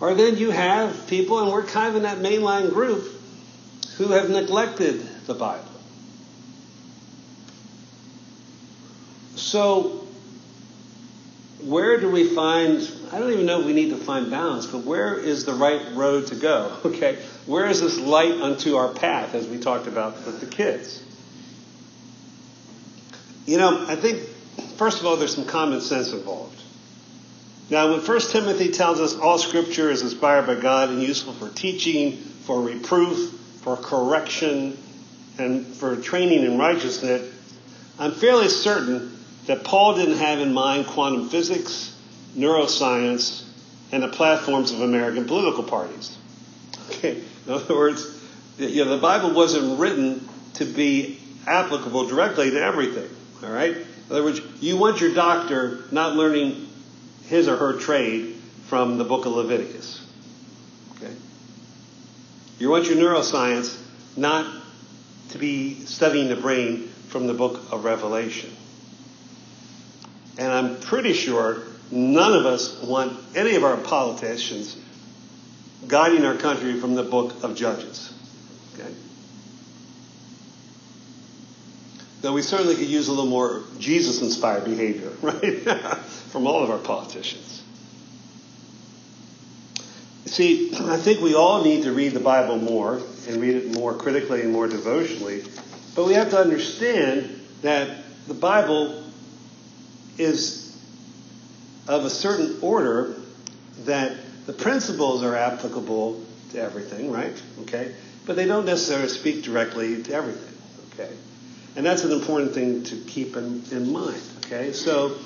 Or 0.00 0.14
then 0.14 0.36
you 0.36 0.50
have 0.50 1.08
people, 1.08 1.40
and 1.40 1.50
we're 1.50 1.64
kind 1.64 1.88
of 1.88 1.96
in 1.96 2.02
that 2.04 2.18
mainline 2.18 2.72
group, 2.72 3.04
who 3.96 4.08
have 4.08 4.30
neglected 4.30 5.06
the 5.26 5.34
Bible. 5.34 5.64
So, 9.36 10.06
where 11.62 11.98
do 11.98 12.10
we 12.10 12.34
find, 12.34 12.80
I 13.12 13.18
don't 13.18 13.32
even 13.32 13.46
know 13.46 13.60
if 13.60 13.66
we 13.66 13.72
need 13.72 13.90
to 13.90 13.96
find 13.96 14.30
balance, 14.30 14.66
but 14.66 14.84
where 14.84 15.18
is 15.18 15.44
the 15.44 15.54
right 15.54 15.94
road 15.94 16.28
to 16.28 16.36
go? 16.36 16.76
Okay, 16.84 17.18
where 17.46 17.66
is 17.66 17.80
this 17.80 17.98
light 17.98 18.32
unto 18.32 18.76
our 18.76 18.92
path, 18.92 19.34
as 19.34 19.46
we 19.46 19.58
talked 19.58 19.86
about 19.86 20.14
with 20.26 20.40
the 20.40 20.46
kids? 20.46 21.02
You 23.46 23.58
know, 23.58 23.86
I 23.88 23.96
think, 23.96 24.20
first 24.76 25.00
of 25.00 25.06
all, 25.06 25.16
there's 25.16 25.34
some 25.34 25.46
common 25.46 25.80
sense 25.80 26.12
involved. 26.12 26.60
Now, 27.70 27.92
when 27.92 28.00
1 28.00 28.20
Timothy 28.30 28.70
tells 28.70 29.00
us 29.00 29.16
all 29.16 29.38
scripture 29.38 29.90
is 29.90 30.02
inspired 30.02 30.46
by 30.46 30.56
God 30.56 30.90
and 30.90 31.02
useful 31.02 31.32
for 31.32 31.48
teaching, 31.48 32.16
for 32.16 32.60
reproof, 32.60 33.30
for 33.62 33.76
correction, 33.76 34.76
and 35.38 35.66
for 35.66 35.96
training 35.96 36.44
in 36.44 36.58
righteousness, 36.58 37.32
I'm 37.98 38.12
fairly 38.12 38.48
certain 38.48 39.16
that 39.46 39.64
Paul 39.64 39.96
didn't 39.96 40.18
have 40.18 40.40
in 40.40 40.52
mind 40.52 40.86
quantum 40.86 41.28
physics, 41.28 41.89
neuroscience, 42.36 43.44
and 43.92 44.02
the 44.02 44.08
platforms 44.08 44.72
of 44.72 44.80
American 44.80 45.26
political 45.26 45.64
parties. 45.64 46.16
Okay, 46.90 47.22
in 47.46 47.52
other 47.52 47.74
words, 47.74 48.20
you 48.58 48.84
know, 48.84 48.90
the 48.90 49.02
Bible 49.02 49.32
wasn't 49.32 49.78
written 49.78 50.28
to 50.54 50.64
be 50.64 51.20
applicable 51.46 52.06
directly 52.06 52.50
to 52.50 52.60
everything. 52.60 53.08
All 53.42 53.50
right? 53.50 53.76
In 53.76 53.86
other 54.10 54.22
words, 54.22 54.40
you 54.60 54.76
want 54.76 55.00
your 55.00 55.14
doctor 55.14 55.84
not 55.90 56.14
learning 56.14 56.68
his 57.26 57.48
or 57.48 57.56
her 57.56 57.78
trade 57.78 58.36
from 58.66 58.98
the 58.98 59.04
book 59.04 59.26
of 59.26 59.32
Leviticus. 59.32 60.04
Okay? 60.96 61.14
You 62.58 62.70
want 62.70 62.86
your 62.86 62.96
neuroscience 62.96 63.80
not 64.16 64.46
to 65.30 65.38
be 65.38 65.74
studying 65.86 66.28
the 66.28 66.36
brain 66.36 66.88
from 67.08 67.26
the 67.26 67.34
book 67.34 67.72
of 67.72 67.84
Revelation. 67.84 68.50
And 70.38 70.52
I'm 70.52 70.80
pretty 70.80 71.12
sure 71.12 71.62
none 71.90 72.32
of 72.32 72.46
us 72.46 72.82
want 72.82 73.18
any 73.34 73.56
of 73.56 73.64
our 73.64 73.76
politicians 73.76 74.76
guiding 75.86 76.24
our 76.24 76.36
country 76.36 76.78
from 76.78 76.94
the 76.94 77.02
book 77.02 77.42
of 77.42 77.56
Judges. 77.56 78.12
Okay? 78.74 78.92
Though 82.20 82.32
we 82.32 82.42
certainly 82.42 82.76
could 82.76 82.88
use 82.88 83.08
a 83.08 83.12
little 83.12 83.26
more 83.26 83.62
Jesus 83.78 84.20
inspired 84.20 84.64
behavior, 84.64 85.10
right? 85.22 85.60
from 86.30 86.46
all 86.46 86.62
of 86.62 86.70
our 86.70 86.78
politicians. 86.78 87.62
See, 90.26 90.72
I 90.74 90.96
think 90.96 91.20
we 91.20 91.34
all 91.34 91.64
need 91.64 91.84
to 91.84 91.92
read 91.92 92.12
the 92.12 92.20
Bible 92.20 92.56
more 92.56 93.00
and 93.26 93.40
read 93.40 93.56
it 93.56 93.74
more 93.74 93.94
critically 93.94 94.42
and 94.42 94.52
more 94.52 94.68
devotionally. 94.68 95.44
But 95.96 96.06
we 96.06 96.12
have 96.12 96.30
to 96.30 96.38
understand 96.38 97.40
that 97.62 98.04
the 98.28 98.34
Bible 98.34 99.02
is 100.18 100.59
of 101.90 102.04
a 102.04 102.10
certain 102.10 102.56
order 102.62 103.16
that 103.84 104.16
the 104.46 104.52
principles 104.52 105.24
are 105.24 105.34
applicable 105.34 106.24
to 106.52 106.62
everything, 106.62 107.10
right? 107.10 107.42
Okay? 107.62 107.92
But 108.26 108.36
they 108.36 108.46
don't 108.46 108.64
necessarily 108.64 109.08
speak 109.08 109.42
directly 109.42 110.00
to 110.04 110.12
everything, 110.12 110.54
okay? 110.92 111.12
And 111.74 111.84
that's 111.84 112.04
an 112.04 112.12
important 112.12 112.54
thing 112.54 112.84
to 112.84 112.96
keep 112.96 113.36
in, 113.36 113.64
in 113.72 113.92
mind, 113.92 114.22
okay? 114.46 114.72
So, 114.72 115.18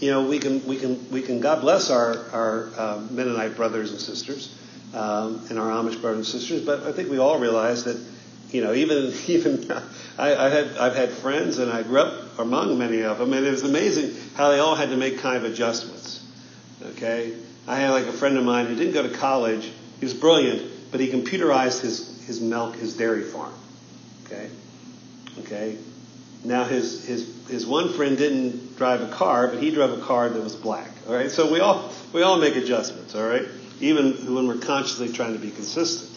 you 0.00 0.12
know, 0.12 0.24
we 0.28 0.38
can, 0.38 0.64
we 0.64 0.76
can, 0.76 1.10
we 1.10 1.22
can 1.22 1.40
God 1.40 1.60
bless 1.60 1.90
our, 1.90 2.30
our 2.30 2.68
uh, 2.76 3.06
Mennonite 3.10 3.56
brothers 3.56 3.90
and 3.90 4.00
sisters 4.00 4.56
um, 4.94 5.44
and 5.50 5.58
our 5.58 5.70
Amish 5.70 6.00
brothers 6.00 6.32
and 6.32 6.40
sisters, 6.40 6.64
but 6.64 6.84
I 6.84 6.92
think 6.92 7.10
we 7.10 7.18
all 7.18 7.40
realize 7.40 7.82
that, 7.84 7.96
you 8.52 8.62
know, 8.62 8.74
even, 8.74 9.12
even 9.26 9.70
I, 10.18 10.34
I 10.34 10.48
had, 10.48 10.76
I've 10.76 10.94
had 10.94 11.10
friends 11.10 11.58
and 11.58 11.72
I 11.72 11.82
grew 11.82 12.00
up 12.00 12.38
among 12.38 12.78
many 12.78 13.02
of 13.02 13.18
them, 13.18 13.32
and 13.32 13.46
it 13.46 13.50
was 13.50 13.62
amazing 13.62 14.14
how 14.34 14.50
they 14.50 14.58
all 14.58 14.74
had 14.74 14.90
to 14.90 14.96
make 14.96 15.18
kind 15.18 15.36
of 15.36 15.44
adjustments, 15.44 16.24
okay? 16.82 17.34
I 17.66 17.76
had 17.76 17.90
like 17.90 18.06
a 18.06 18.12
friend 18.12 18.36
of 18.38 18.44
mine 18.44 18.66
who 18.66 18.74
didn't 18.74 18.94
go 18.94 19.02
to 19.02 19.14
college. 19.16 19.70
He 20.00 20.04
was 20.04 20.14
brilliant, 20.14 20.90
but 20.90 21.00
he 21.00 21.08
computerized 21.08 21.80
his, 21.80 22.24
his 22.26 22.40
milk, 22.40 22.76
his 22.76 22.96
dairy 22.96 23.22
farm. 23.22 23.54
Okay? 24.26 24.50
Okay? 25.40 25.78
Now 26.44 26.64
his, 26.64 27.04
his, 27.04 27.46
his 27.48 27.66
one 27.66 27.92
friend 27.92 28.18
didn't 28.18 28.76
drive 28.76 29.00
a 29.00 29.08
car, 29.08 29.48
but 29.48 29.62
he 29.62 29.70
drove 29.70 29.96
a 29.96 30.02
car 30.02 30.28
that 30.28 30.42
was 30.42 30.56
black. 30.56 30.90
All 31.06 31.14
right? 31.14 31.30
So 31.30 31.52
we 31.52 31.60
all, 31.60 31.92
we 32.12 32.22
all 32.22 32.38
make 32.38 32.56
adjustments, 32.56 33.14
all 33.14 33.26
right? 33.26 33.46
Even 33.80 34.34
when 34.34 34.48
we're 34.48 34.58
consciously 34.58 35.12
trying 35.12 35.34
to 35.34 35.38
be 35.38 35.50
consistent. 35.50 36.11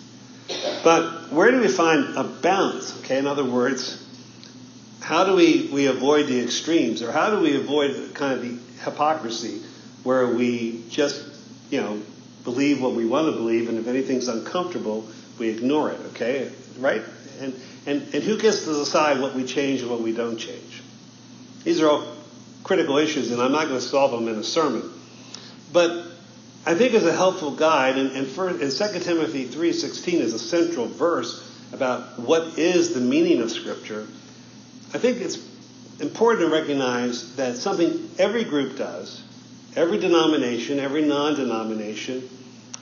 But 0.86 1.32
where 1.32 1.50
do 1.50 1.62
we 1.62 1.68
find 1.68 2.16
a 2.16 2.24
balance? 2.24 2.96
Okay? 3.00 3.18
In 3.18 3.26
other 3.26 3.44
words, 3.44 4.00
how 5.02 5.24
do 5.24 5.34
we, 5.34 5.68
we 5.74 5.88
avoid 5.88 6.28
the 6.28 6.40
extremes, 6.40 7.02
or 7.02 7.12
how 7.12 7.32
do 7.32 7.40
we 7.40 7.56
avoid 7.56 8.14
kind 8.14 8.34
of 8.34 8.44
the 8.44 8.84
hypocrisy 8.84 9.64
where 10.04 10.28
we 10.28 10.84
just 10.90 11.26
you 11.72 11.82
know, 11.82 12.00
believe 12.44 12.84
what 12.84 12.94
we 12.94 13.08
want 13.08 13.26
to 13.26 13.32
believe, 13.32 13.68
and 13.68 13.80
if 13.80 13.88
anything's 13.88 14.28
uncomfortable, 14.28 15.08
we 15.40 15.50
ignore 15.50 15.90
it, 15.90 16.00
okay? 16.12 16.52
Right? 16.78 17.02
And, 17.40 17.60
and, 17.88 18.04
and 18.14 18.24
who 18.24 18.38
gets 18.38 18.66
to 18.66 18.74
decide 18.76 19.20
what 19.20 19.34
we 19.34 19.44
change 19.44 19.82
and 19.82 19.90
what 19.90 20.02
we 20.02 20.14
don't 20.14 20.38
change? 20.38 20.84
These 21.64 21.82
are 21.82 21.90
all 21.90 22.16
critical 22.64 23.00
issues, 23.00 23.32
and 23.32 23.42
I'm 23.42 23.52
not 23.52 23.70
going 23.70 23.80
to 23.80 23.86
solve 23.86 24.12
them 24.12 24.28
in 24.28 24.36
a 24.36 24.44
sermon. 24.44 24.88
But 25.74 26.06
I 26.66 26.74
think 26.76 26.94
is 26.94 27.06
a 27.06 27.14
helpful 27.14 27.52
guide, 27.52 27.98
and, 27.98 28.12
and, 28.12 28.28
for, 28.28 28.50
and 28.50 28.60
2 28.60 29.00
Timothy 29.00 29.46
3.16 29.46 30.14
is 30.14 30.34
a 30.34 30.40
central 30.40 30.88
verse 30.88 31.52
about 31.72 32.20
what 32.20 32.58
is 32.58 32.94
the 32.94 33.02
meaning 33.02 33.42
of 33.42 33.52
Scripture, 33.52 34.08
I 34.94 34.98
think 34.98 35.18
it's 35.18 35.38
important 36.00 36.50
to 36.50 36.56
recognize 36.56 37.36
that 37.36 37.58
something 37.58 38.10
every 38.18 38.44
group 38.44 38.78
does, 38.78 39.22
Every 39.76 39.98
denomination, 39.98 40.80
every 40.80 41.02
non 41.02 41.36
denomination, 41.36 42.30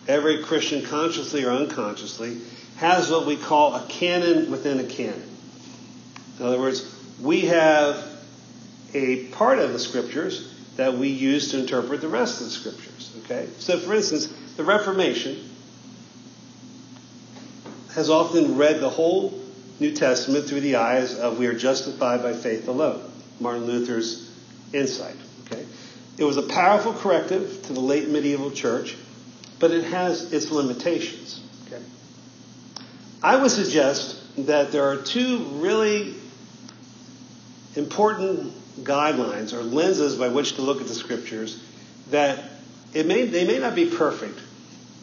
every 0.08 0.44
Christian, 0.44 0.84
consciously 0.84 1.44
or 1.44 1.50
unconsciously, 1.50 2.38
has 2.78 3.10
what 3.10 3.25
we 3.25 3.36
call 3.36 3.74
a 3.74 3.84
canon 3.88 4.52
within 4.52 4.80
a 4.80 4.84
canon. 4.84 5.30
In 6.40 6.46
other 6.46 6.60
words, 6.60 6.96
we 7.20 7.42
have 7.42 8.06
a 8.94 9.25
part 9.28 9.58
of 9.58 9.74
the 9.74 9.80
scriptures 9.80 10.54
that 10.75 10.94
we 10.94 11.08
use 11.08 11.50
to 11.52 11.60
interpret 11.60 12.02
the 12.02 12.08
rest 12.08 12.42
of 12.42 12.48
the 12.48 12.52
scriptures. 12.52 12.93
Okay? 13.20 13.48
So, 13.60 13.77
for 13.79 13.93
instance, 13.93 14.27
the 14.58 14.63
Reformation 14.63 15.50
has 17.93 18.10
often 18.10 18.58
read 18.58 18.79
the 18.79 18.89
whole 18.89 19.39
New 19.79 19.93
Testament 19.93 20.48
through 20.48 20.62
the 20.62 20.75
eyes 20.77 21.17
of 21.17 21.38
we 21.38 21.48
are 21.48 21.53
justified 21.53 22.24
by 22.24 22.34
faith 22.34 22.67
alone, 22.67 23.03
Martin 23.39 23.65
Luther's 23.65 24.32
insight. 24.74 25.15
Okay? 25.46 25.65
It 26.17 26.24
was 26.24 26.38
a 26.38 26.43
powerful 26.43 26.93
corrective 26.93 27.62
to 27.63 27.74
the 27.74 27.79
late 27.79 28.10
medieval 28.10 28.51
church, 28.51 28.96
but 29.60 29.72
it 29.72 29.86
has 29.86 30.32
its 30.34 30.51
limitations. 30.51 31.41
Okay? 31.67 31.84
I 33.22 33.36
would 33.36 33.51
suggest 33.51 34.20
that 34.46 34.72
there 34.72 34.89
are 34.89 34.98
two 34.98 35.39
really 35.53 36.15
important 37.75 38.53
guidelines 38.84 39.53
or 39.53 39.62
lenses 39.62 40.15
by 40.15 40.29
which 40.29 40.55
to 40.55 40.62
look 40.62 40.82
at 40.82 40.88
the 40.88 40.93
scriptures 40.93 41.62
that 42.10 42.43
it 42.94 43.06
may, 43.06 43.26
they 43.26 43.46
may 43.46 43.60
not 43.60 43.76
be 43.76 43.90
perfect, 43.90 44.40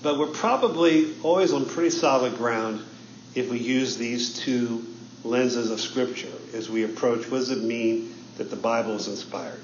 but 0.02 0.18
we're 0.18 0.28
probably 0.28 1.14
always 1.22 1.52
on 1.52 1.66
pretty 1.66 1.90
solid 1.90 2.36
ground 2.36 2.82
if 3.34 3.50
we 3.50 3.58
use 3.58 3.96
these 3.96 4.38
two 4.38 4.84
lenses 5.24 5.70
of 5.70 5.80
scripture 5.80 6.32
as 6.54 6.70
we 6.70 6.84
approach 6.84 7.30
what 7.30 7.38
does 7.38 7.50
it 7.50 7.62
mean 7.62 8.14
that 8.38 8.50
the 8.50 8.56
Bible 8.56 8.92
is 8.92 9.08
inspired. 9.08 9.60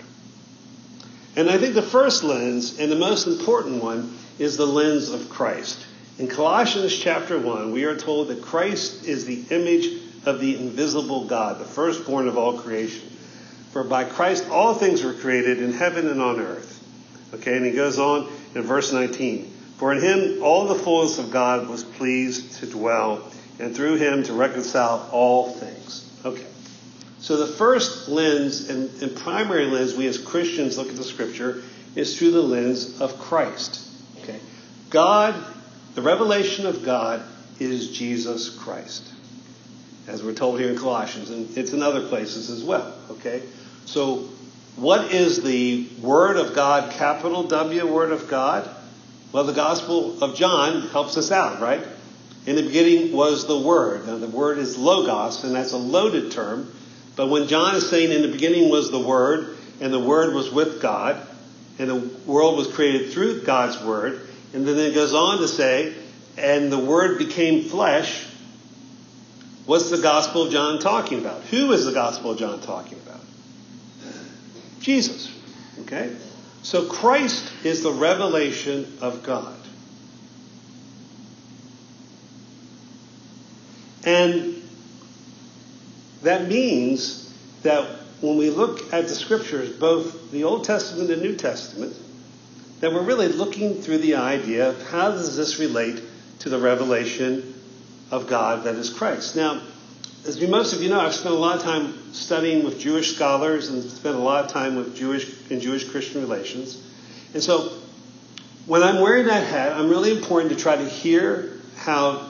And 1.37 1.51
I 1.51 1.59
think 1.59 1.75
the 1.75 1.83
first 1.83 2.25
lens, 2.25 2.79
and 2.79 2.91
the 2.91 2.97
most 2.97 3.27
important 3.27 3.83
one, 3.83 4.17
is 4.39 4.57
the 4.57 4.67
lens 4.67 5.11
of 5.11 5.29
Christ. 5.29 5.85
In 6.19 6.29
Colossians 6.29 6.97
chapter 6.97 7.39
1, 7.39 7.73
we 7.73 7.85
are 7.85 7.97
told 7.97 8.29
that 8.29 8.43
Christ 8.43 9.05
is 9.05 9.27
the 9.27 9.45
image 9.51 10.03
of 10.25 10.41
the 10.41 10.57
invisible 10.57 11.27
God, 11.27 11.59
the 11.59 11.65
firstborn 11.65 12.27
of 12.27 12.39
all 12.39 12.59
creation. 12.59 13.09
For 13.73 13.85
by 13.85 14.05
Christ 14.05 14.49
all 14.49 14.75
things 14.75 15.05
were 15.05 15.13
created 15.13 15.61
in 15.61 15.73
heaven 15.73 16.09
and 16.09 16.23
on 16.23 16.41
earth. 16.41 16.66
Okay, 17.37 17.57
and 17.57 17.65
he 17.65 17.73
goes 17.73 17.99
on 17.99 18.29
in 18.55 18.63
verse 18.63 18.93
19. 18.93 19.53
For 19.79 19.93
in 19.93 20.01
him 20.01 20.43
all 20.43 20.67
the 20.67 20.75
fullness 20.75 21.19
of 21.19 21.31
God 21.31 21.69
was 21.69 21.85
pleased 21.85 22.59
to 22.61 22.67
dwell, 22.67 23.31
and 23.59 23.75
through 23.75 23.97
him 23.97 24.23
to 24.25 24.33
reconcile 24.33 25.09
all 25.13 25.51
things. 25.51 26.11
Okay. 26.25 26.47
So 27.19 27.37
the 27.37 27.47
first 27.47 28.09
lens 28.09 28.71
and, 28.71 28.91
and, 29.03 29.17
primary 29.17 29.67
lens 29.67 29.95
we 29.95 30.07
as 30.07 30.19
Christians 30.19 30.79
look 30.79 30.89
at 30.89 30.97
the 30.97 31.05
scripture 31.05 31.63
is 31.95 32.17
through 32.17 32.31
the 32.31 32.43
lens 32.43 33.01
of 33.01 33.19
Christ. 33.19 33.81
Okay? 34.23 34.39
God, 34.91 35.35
the 35.95 36.03
revelation 36.03 36.67
of 36.67 36.85
God 36.85 37.23
is 37.59 37.91
Jesus 37.91 38.51
Christ. 38.51 39.13
As 40.07 40.23
we're 40.23 40.35
told 40.35 40.61
here 40.61 40.71
in 40.71 40.79
Colossians, 40.79 41.31
and 41.31 41.57
it's 41.59 41.73
in 41.73 41.83
other 41.83 42.07
places 42.07 42.49
as 42.49 42.63
well. 42.63 42.95
Okay? 43.11 43.43
So 43.87 44.29
what 44.77 45.13
is 45.13 45.43
the 45.43 45.89
Word 46.01 46.37
of 46.37 46.55
God, 46.55 46.93
capital 46.93 47.45
W, 47.45 47.87
Word 47.93 48.13
of 48.13 48.29
God? 48.29 48.69
Well, 49.33 49.45
the 49.45 49.53
Gospel 49.53 50.23
of 50.23 50.37
John 50.37 50.83
helps 50.89 51.17
us 51.17 51.33
out, 51.33 51.61
right? 51.61 51.85
In 52.47 52.57
the 52.57 52.63
beginning 52.63 53.13
was 53.13 53.47
the 53.47 53.59
Word. 53.59 54.07
Now, 54.07 54.19
the 54.19 54.29
Word 54.29 54.59
is 54.59 54.79
logos, 54.79 55.45
and 55.45 55.55
that's 55.55 55.73
a 55.73 55.79
loaded 55.79 56.33
term 56.33 56.73
but 57.17 57.29
when 57.29 57.49
John 57.49 57.75
is 57.75 57.89
saying 57.89 58.13
in 58.13 58.23
the 58.23 58.29
beginning 58.29 58.71
was 58.71 58.91
the 58.91 59.01
Word, 59.01 59.57
and 59.81 59.93
the 59.93 59.99
Word 59.99 60.35
was 60.35 60.51
with 60.51 60.83
God, 60.83 61.27
and 61.79 61.89
the 61.89 61.97
world 62.27 62.59
was 62.59 62.69
created 62.69 63.13
through 63.13 63.43
God's 63.43 63.83
Word, 63.83 64.21
and 64.53 64.69
then 64.69 64.79
it 64.79 64.95
goes 64.95 65.15
on 65.15 65.39
to 65.39 65.49
say, 65.49 65.95
and 66.37 66.71
the 66.71 66.79
Word 66.79 67.19
became 67.19 67.65
flesh, 67.65 68.27
what's 69.65 69.91
the 69.91 69.99
Gospel 69.99 70.43
of 70.43 70.53
John 70.53 70.79
talking 70.79 71.19
about? 71.19 71.43
Who 71.45 71.73
is 71.73 71.87
the 71.87 71.93
Gospel 71.93 72.33
of 72.33 72.39
John 72.39 72.61
talking 72.61 72.99
about? 72.99 73.21
Jesus. 74.81 75.33
Okay? 75.83 76.15
So 76.63 76.87
Christ 76.87 77.53
is 77.65 77.83
the 77.83 77.93
revelation 77.93 78.99
of 79.01 79.23
God. 79.23 79.57
And 84.05 84.63
that 86.23 86.49
means 86.49 87.33
that 87.63 87.89
when 88.21 88.37
we 88.39 88.51
look 88.51 88.93
at 88.93 89.09
the 89.09 89.15
scriptures, 89.15 89.71
both 89.71 90.31
the 90.31 90.45
Old 90.45 90.65
Testament 90.65 91.11
and 91.11 91.21
New 91.23 91.37
Testament, 91.37 91.95
that 92.81 92.93
we're 92.93 93.03
really 93.03 93.29
looking 93.29 93.83
through 93.83 93.99
the 93.99 94.15
idea 94.17 94.71
of 94.71 94.89
how 94.89 95.11
does 95.11 95.37
this 95.37 95.59
relate 95.59 96.03
to 96.41 96.49
the 96.49 96.59
revelation 96.59 97.55
of 98.11 98.29
God 98.29 98.65
that 98.65 98.77
is 98.77 98.91
Christ. 98.91 99.37
Now, 99.37 99.61
as 100.29 100.41
most 100.41 100.73
of 100.73 100.83
you 100.83 100.89
know, 100.89 101.01
I've 101.01 101.15
spent 101.15 101.35
a 101.35 101.39
lot 101.39 101.57
of 101.57 101.63
time 101.63 102.13
studying 102.13 102.65
with 102.65 102.81
Jewish 102.81 103.15
scholars 103.15 103.69
and 103.69 103.83
spent 103.83 104.17
a 104.17 104.21
lot 104.21 104.45
of 104.45 104.51
time 104.51 104.77
with 104.77 104.97
Jewish 104.97 105.33
and 105.51 105.61
Jewish 105.61 105.89
Christian 105.89 106.21
relations. 106.21 106.83
And 107.33 107.43
so 107.43 107.73
when 108.67 108.83
I'm 108.83 109.01
wearing 109.01 109.27
that 109.27 109.47
hat, 109.47 109.73
I'm 109.73 109.89
really 109.89 110.17
important 110.17 110.51
to 110.53 110.57
try 110.57 110.77
to 110.77 110.89
hear 110.89 111.61
how 111.77 112.29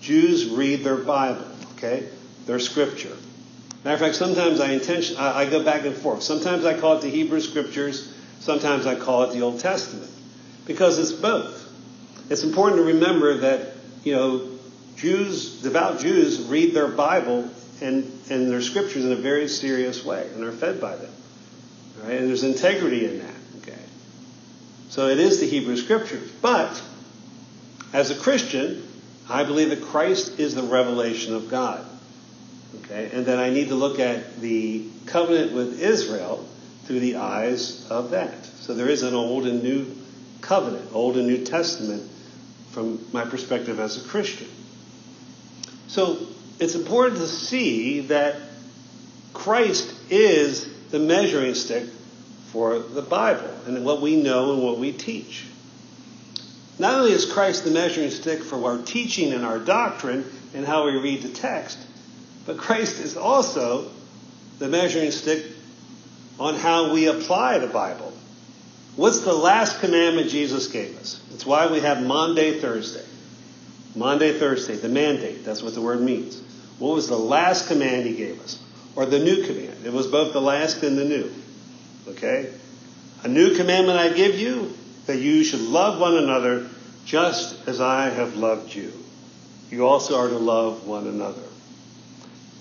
Jews 0.00 0.48
read 0.48 0.84
their 0.84 0.96
Bible, 0.96 1.46
okay? 1.76 2.08
They're 2.46 2.58
scripture. 2.58 3.16
Matter 3.84 3.94
of 3.94 4.00
fact, 4.00 4.16
sometimes 4.16 4.60
I 4.60 4.72
intention 4.72 5.16
I, 5.16 5.40
I 5.40 5.50
go 5.50 5.62
back 5.64 5.86
and 5.86 5.96
forth. 5.96 6.22
Sometimes 6.22 6.66
I 6.66 6.78
call 6.78 6.98
it 6.98 7.02
the 7.02 7.08
Hebrew 7.08 7.40
scriptures. 7.40 8.14
Sometimes 8.40 8.86
I 8.86 8.94
call 8.94 9.24
it 9.24 9.32
the 9.32 9.40
Old 9.40 9.60
Testament 9.60 10.10
because 10.66 10.98
it's 10.98 11.12
both. 11.12 11.66
It's 12.28 12.44
important 12.44 12.78
to 12.78 12.92
remember 12.92 13.38
that 13.38 13.72
you 14.04 14.14
know 14.14 14.58
Jews, 15.00 15.62
devout 15.62 16.00
Jews, 16.00 16.42
read 16.42 16.74
their 16.74 16.88
Bible 16.88 17.48
and, 17.80 18.04
and 18.28 18.50
their 18.50 18.60
scriptures 18.60 19.04
in 19.04 19.12
a 19.12 19.16
very 19.16 19.48
serious 19.48 20.04
way 20.04 20.28
and 20.34 20.44
are 20.44 20.52
fed 20.52 20.78
by 20.80 20.94
them. 20.96 21.12
Right? 22.02 22.18
And 22.18 22.28
there's 22.28 22.44
integrity 22.44 23.06
in 23.06 23.18
that. 23.20 23.34
Okay. 23.62 23.80
So 24.90 25.08
it 25.08 25.18
is 25.18 25.40
the 25.40 25.46
Hebrew 25.46 25.76
scriptures. 25.76 26.30
But 26.42 26.82
as 27.94 28.10
a 28.10 28.14
Christian, 28.14 28.86
I 29.28 29.44
believe 29.44 29.70
that 29.70 29.82
Christ 29.82 30.38
is 30.38 30.54
the 30.54 30.64
revelation 30.64 31.34
of 31.34 31.50
God. 31.50 31.84
Okay? 32.84 33.10
And 33.12 33.24
that 33.24 33.38
I 33.38 33.48
need 33.48 33.68
to 33.68 33.74
look 33.74 33.98
at 33.98 34.40
the 34.40 34.86
covenant 35.06 35.52
with 35.52 35.80
Israel 35.80 36.46
through 36.84 37.00
the 37.00 37.16
eyes 37.16 37.88
of 37.90 38.10
that. 38.10 38.44
So 38.44 38.74
there 38.74 38.88
is 38.88 39.02
an 39.02 39.14
old 39.14 39.46
and 39.46 39.62
new 39.62 39.96
covenant, 40.42 40.90
old 40.92 41.16
and 41.16 41.26
new 41.26 41.42
testament 41.44 42.08
from 42.72 43.04
my 43.12 43.24
perspective 43.24 43.80
as 43.80 44.04
a 44.04 44.06
Christian. 44.08 44.48
So 45.90 46.18
it's 46.60 46.76
important 46.76 47.18
to 47.18 47.26
see 47.26 48.02
that 48.02 48.36
Christ 49.34 49.92
is 50.08 50.68
the 50.90 51.00
measuring 51.00 51.54
stick 51.54 51.82
for 52.52 52.78
the 52.78 53.02
Bible 53.02 53.50
and 53.66 53.84
what 53.84 54.00
we 54.00 54.14
know 54.14 54.52
and 54.52 54.62
what 54.62 54.78
we 54.78 54.92
teach. 54.92 55.46
Not 56.78 57.00
only 57.00 57.10
is 57.10 57.26
Christ 57.26 57.64
the 57.64 57.72
measuring 57.72 58.10
stick 58.10 58.44
for 58.44 58.64
our 58.70 58.78
teaching 58.78 59.32
and 59.32 59.44
our 59.44 59.58
doctrine 59.58 60.24
and 60.54 60.64
how 60.64 60.86
we 60.86 60.96
read 60.96 61.22
the 61.22 61.28
text, 61.28 61.76
but 62.46 62.56
Christ 62.56 63.00
is 63.00 63.16
also 63.16 63.90
the 64.60 64.68
measuring 64.68 65.10
stick 65.10 65.44
on 66.38 66.54
how 66.54 66.92
we 66.92 67.08
apply 67.08 67.58
the 67.58 67.66
Bible. 67.66 68.12
What's 68.94 69.22
the 69.22 69.34
last 69.34 69.80
commandment 69.80 70.30
Jesus 70.30 70.68
gave 70.68 70.96
us? 70.98 71.20
It's 71.34 71.44
why 71.44 71.66
we 71.66 71.80
have 71.80 72.00
Maundy, 72.00 72.60
Thursday. 72.60 73.04
Maundy, 73.94 74.38
Thursday, 74.38 74.76
the 74.76 74.88
mandate. 74.88 75.44
That's 75.44 75.62
what 75.62 75.74
the 75.74 75.80
word 75.80 76.00
means. 76.00 76.40
What 76.78 76.94
was 76.94 77.08
the 77.08 77.18
last 77.18 77.68
command 77.68 78.06
he 78.06 78.14
gave 78.14 78.40
us? 78.40 78.62
Or 78.96 79.06
the 79.06 79.18
new 79.18 79.44
command? 79.44 79.84
It 79.84 79.92
was 79.92 80.06
both 80.06 80.32
the 80.32 80.40
last 80.40 80.82
and 80.82 80.96
the 80.96 81.04
new. 81.04 81.30
Okay? 82.08 82.52
A 83.22 83.28
new 83.28 83.56
commandment 83.56 83.98
I 83.98 84.10
give 84.10 84.38
you 84.38 84.72
that 85.06 85.18
you 85.18 85.44
should 85.44 85.60
love 85.60 86.00
one 86.00 86.16
another 86.16 86.68
just 87.04 87.68
as 87.68 87.80
I 87.80 88.10
have 88.10 88.36
loved 88.36 88.74
you. 88.74 88.92
You 89.70 89.86
also 89.86 90.18
are 90.18 90.28
to 90.28 90.38
love 90.38 90.86
one 90.86 91.06
another. 91.06 91.42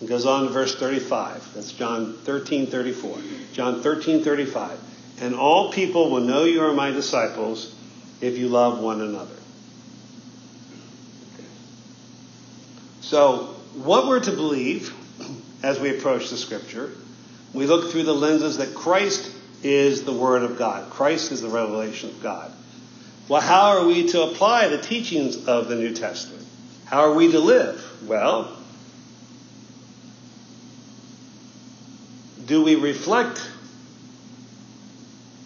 It 0.02 0.08
goes 0.08 0.26
on 0.26 0.46
to 0.46 0.50
verse 0.50 0.76
35. 0.76 1.54
That's 1.54 1.72
John 1.72 2.14
13, 2.24 2.68
34. 2.68 3.18
John 3.54 3.82
13, 3.82 4.24
35. 4.24 4.80
And 5.22 5.36
all 5.36 5.72
people 5.72 6.10
will 6.10 6.22
know 6.22 6.46
you 6.46 6.64
are 6.64 6.74
my 6.74 6.92
disciples 6.92 7.76
if 8.22 8.38
you 8.38 8.48
love 8.48 8.80
one 8.80 9.02
another. 9.02 9.39
So, 13.10 13.56
what 13.74 14.06
we're 14.06 14.20
to 14.20 14.32
believe 14.32 14.94
as 15.64 15.80
we 15.80 15.98
approach 15.98 16.30
the 16.30 16.38
scripture, 16.38 16.92
we 17.56 17.66
look 17.66 17.92
through 17.92 18.04
the 18.04 18.14
lenses 18.14 18.58
that 18.58 18.76
Christ 18.76 19.36
is 19.64 20.04
the 20.04 20.14
Word 20.14 20.44
of 20.44 20.60
God. 20.60 20.92
Christ 20.92 21.32
is 21.32 21.42
the 21.42 21.50
revelation 21.50 22.12
of 22.12 22.22
God. 22.22 22.54
Well, 23.28 23.42
how 23.42 23.80
are 23.80 23.88
we 23.88 24.10
to 24.10 24.26
apply 24.26 24.68
the 24.68 24.78
teachings 24.78 25.48
of 25.48 25.70
the 25.70 25.76
New 25.76 25.96
Testament? 25.96 26.46
How 26.86 27.00
are 27.00 27.16
we 27.16 27.32
to 27.32 27.40
live? 27.40 27.84
Well, 28.08 28.56
do 32.46 32.64
we 32.64 32.76
reflect 32.76 33.42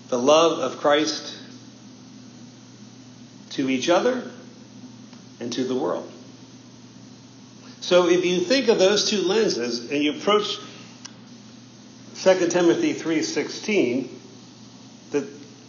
the 0.09 0.19
love 0.19 0.59
of 0.59 0.81
Christ 0.81 1.33
to 3.51 3.69
each 3.69 3.87
other 3.87 4.29
and 5.39 5.53
to 5.53 5.63
the 5.63 5.75
world? 5.75 6.12
So 7.83 8.07
if 8.07 8.23
you 8.23 8.39
think 8.39 8.69
of 8.69 8.79
those 8.79 9.09
two 9.09 9.23
lenses 9.23 9.91
and 9.91 10.01
you 10.01 10.13
approach 10.13 10.57
2 12.15 12.47
Timothy 12.47 12.93
3:16 12.93 14.07
that 15.11 15.25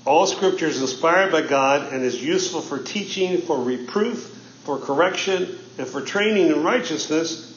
all 0.06 0.24
scripture 0.28 0.68
is 0.68 0.80
inspired 0.80 1.32
by 1.32 1.42
God 1.42 1.92
and 1.92 2.04
is 2.04 2.22
useful 2.22 2.60
for 2.60 2.78
teaching, 2.78 3.42
for 3.42 3.60
reproof, 3.60 4.30
for 4.62 4.78
correction, 4.78 5.58
and 5.76 5.88
for 5.88 6.02
training 6.02 6.46
in 6.46 6.62
righteousness. 6.62 7.52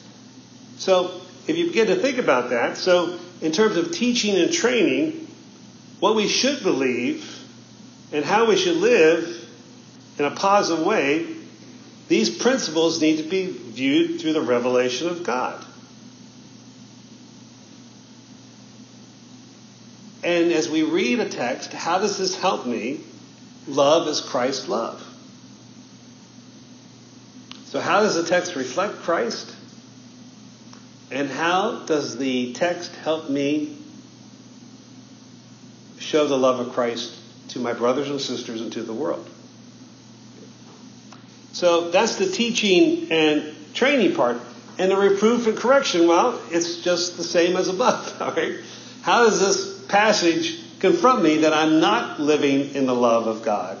So 0.78 1.20
if 1.46 1.56
you 1.56 1.68
begin 1.68 1.86
to 1.86 1.96
think 1.96 2.18
about 2.18 2.50
that, 2.50 2.76
so 2.76 3.16
in 3.40 3.52
terms 3.52 3.76
of 3.76 3.92
teaching 3.92 4.34
and 4.34 4.52
training, 4.52 5.28
what 6.00 6.16
we 6.16 6.26
should 6.26 6.64
believe 6.64 7.24
and 8.12 8.24
how 8.24 8.46
we 8.46 8.56
should 8.56 8.78
live 8.78 9.48
in 10.18 10.24
a 10.24 10.32
positive 10.32 10.84
way 10.84 11.37
these 12.08 12.30
principles 12.30 13.00
need 13.00 13.18
to 13.18 13.22
be 13.22 13.46
viewed 13.46 14.20
through 14.20 14.32
the 14.32 14.40
revelation 14.40 15.08
of 15.08 15.24
God. 15.24 15.64
And 20.24 20.52
as 20.52 20.68
we 20.68 20.82
read 20.82 21.20
a 21.20 21.28
text, 21.28 21.72
how 21.72 21.98
does 21.98 22.18
this 22.18 22.34
help 22.34 22.66
me 22.66 23.00
love 23.66 24.08
as 24.08 24.20
Christ 24.20 24.68
love? 24.68 25.04
So, 27.66 27.80
how 27.80 28.00
does 28.00 28.14
the 28.14 28.24
text 28.24 28.56
reflect 28.56 28.96
Christ? 28.96 29.54
And 31.10 31.30
how 31.30 31.84
does 31.84 32.16
the 32.16 32.52
text 32.54 32.94
help 32.96 33.30
me 33.30 33.76
show 35.98 36.26
the 36.26 36.36
love 36.36 36.60
of 36.60 36.72
Christ 36.72 37.14
to 37.48 37.58
my 37.58 37.74
brothers 37.74 38.08
and 38.10 38.20
sisters 38.20 38.60
and 38.60 38.72
to 38.72 38.82
the 38.82 38.94
world? 38.94 39.28
So 41.58 41.90
that's 41.90 42.14
the 42.14 42.26
teaching 42.26 43.10
and 43.10 43.52
training 43.74 44.14
part. 44.14 44.40
And 44.78 44.92
the 44.92 44.96
reproof 44.96 45.48
and 45.48 45.56
correction, 45.56 46.06
well, 46.06 46.40
it's 46.52 46.82
just 46.82 47.16
the 47.16 47.24
same 47.24 47.56
as 47.56 47.66
above. 47.66 48.16
All 48.22 48.30
right? 48.30 48.60
How 49.02 49.24
does 49.24 49.40
this 49.40 49.84
passage 49.86 50.56
confront 50.78 51.24
me 51.24 51.38
that 51.38 51.52
I'm 51.52 51.80
not 51.80 52.20
living 52.20 52.76
in 52.76 52.86
the 52.86 52.94
love 52.94 53.26
of 53.26 53.42
God? 53.42 53.76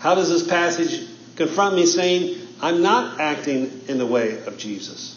How 0.00 0.16
does 0.16 0.30
this 0.30 0.44
passage 0.44 1.08
confront 1.36 1.76
me 1.76 1.86
saying 1.86 2.44
I'm 2.60 2.82
not 2.82 3.20
acting 3.20 3.82
in 3.86 3.98
the 3.98 4.06
way 4.06 4.44
of 4.44 4.58
Jesus? 4.58 5.16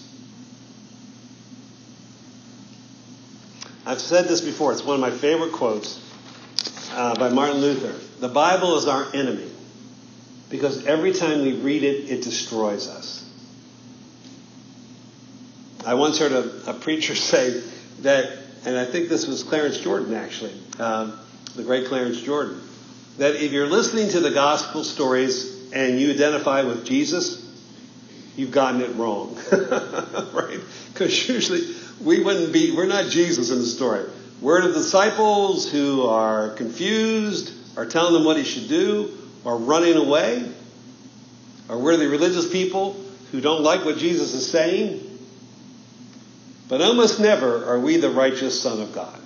I've 3.83 3.99
said 3.99 4.25
this 4.25 4.41
before. 4.41 4.73
It's 4.73 4.83
one 4.83 4.93
of 4.93 5.01
my 5.01 5.09
favorite 5.09 5.53
quotes 5.53 5.99
uh, 6.93 7.15
by 7.15 7.29
Martin 7.29 7.61
Luther. 7.61 7.95
The 8.19 8.29
Bible 8.29 8.77
is 8.77 8.87
our 8.87 9.07
enemy 9.15 9.49
because 10.55 10.85
every 10.85 11.13
time 11.13 11.41
we 11.41 11.53
read 11.53 11.83
it, 11.83 12.09
it 12.09 12.23
destroys 12.23 12.87
us. 12.87 13.21
I 15.85 15.93
once 15.93 16.17
heard 16.19 16.31
a, 16.31 16.71
a 16.71 16.73
preacher 16.73 17.15
say 17.15 17.61
that, 18.01 18.37
and 18.65 18.77
I 18.77 18.85
think 18.85 19.09
this 19.09 19.27
was 19.27 19.43
Clarence 19.43 19.77
Jordan 19.77 20.13
actually, 20.13 20.53
um, 20.79 21.19
the 21.55 21.63
great 21.63 21.87
Clarence 21.87 22.21
Jordan, 22.21 22.59
that 23.17 23.35
if 23.35 23.51
you're 23.51 23.67
listening 23.67 24.09
to 24.09 24.19
the 24.19 24.31
gospel 24.31 24.83
stories 24.83 25.71
and 25.71 25.99
you 25.99 26.11
identify 26.11 26.63
with 26.63 26.85
Jesus, 26.85 27.41
you've 28.35 28.51
gotten 28.51 28.81
it 28.81 28.95
wrong, 28.95 29.37
right? 30.33 30.59
Because 30.91 31.29
usually 31.29 31.61
we 32.01 32.23
wouldn't 32.23 32.51
be, 32.51 32.75
we're 32.75 32.87
not 32.87 33.09
Jesus 33.09 33.51
in 33.51 33.59
the 33.59 33.65
story. 33.65 34.05
We're 34.41 34.61
the 34.67 34.73
disciples 34.73 35.71
who 35.71 36.03
are 36.07 36.49
confused, 36.49 37.53
are 37.77 37.85
telling 37.85 38.13
them 38.13 38.25
what 38.25 38.37
he 38.37 38.43
should 38.43 38.67
do, 38.67 39.17
are 39.45 39.57
running 39.57 39.95
away? 39.95 40.51
Or 41.69 41.79
we're 41.79 41.97
the 41.97 42.07
religious 42.07 42.51
people 42.51 42.93
who 43.31 43.41
don't 43.41 43.63
like 43.63 43.85
what 43.85 43.97
Jesus 43.97 44.33
is 44.33 44.49
saying? 44.49 45.01
But 46.67 46.81
almost 46.81 47.19
never 47.19 47.65
are 47.65 47.79
we 47.79 47.97
the 47.97 48.09
righteous 48.09 48.59
Son 48.59 48.81
of 48.81 48.93
God. 48.93 49.19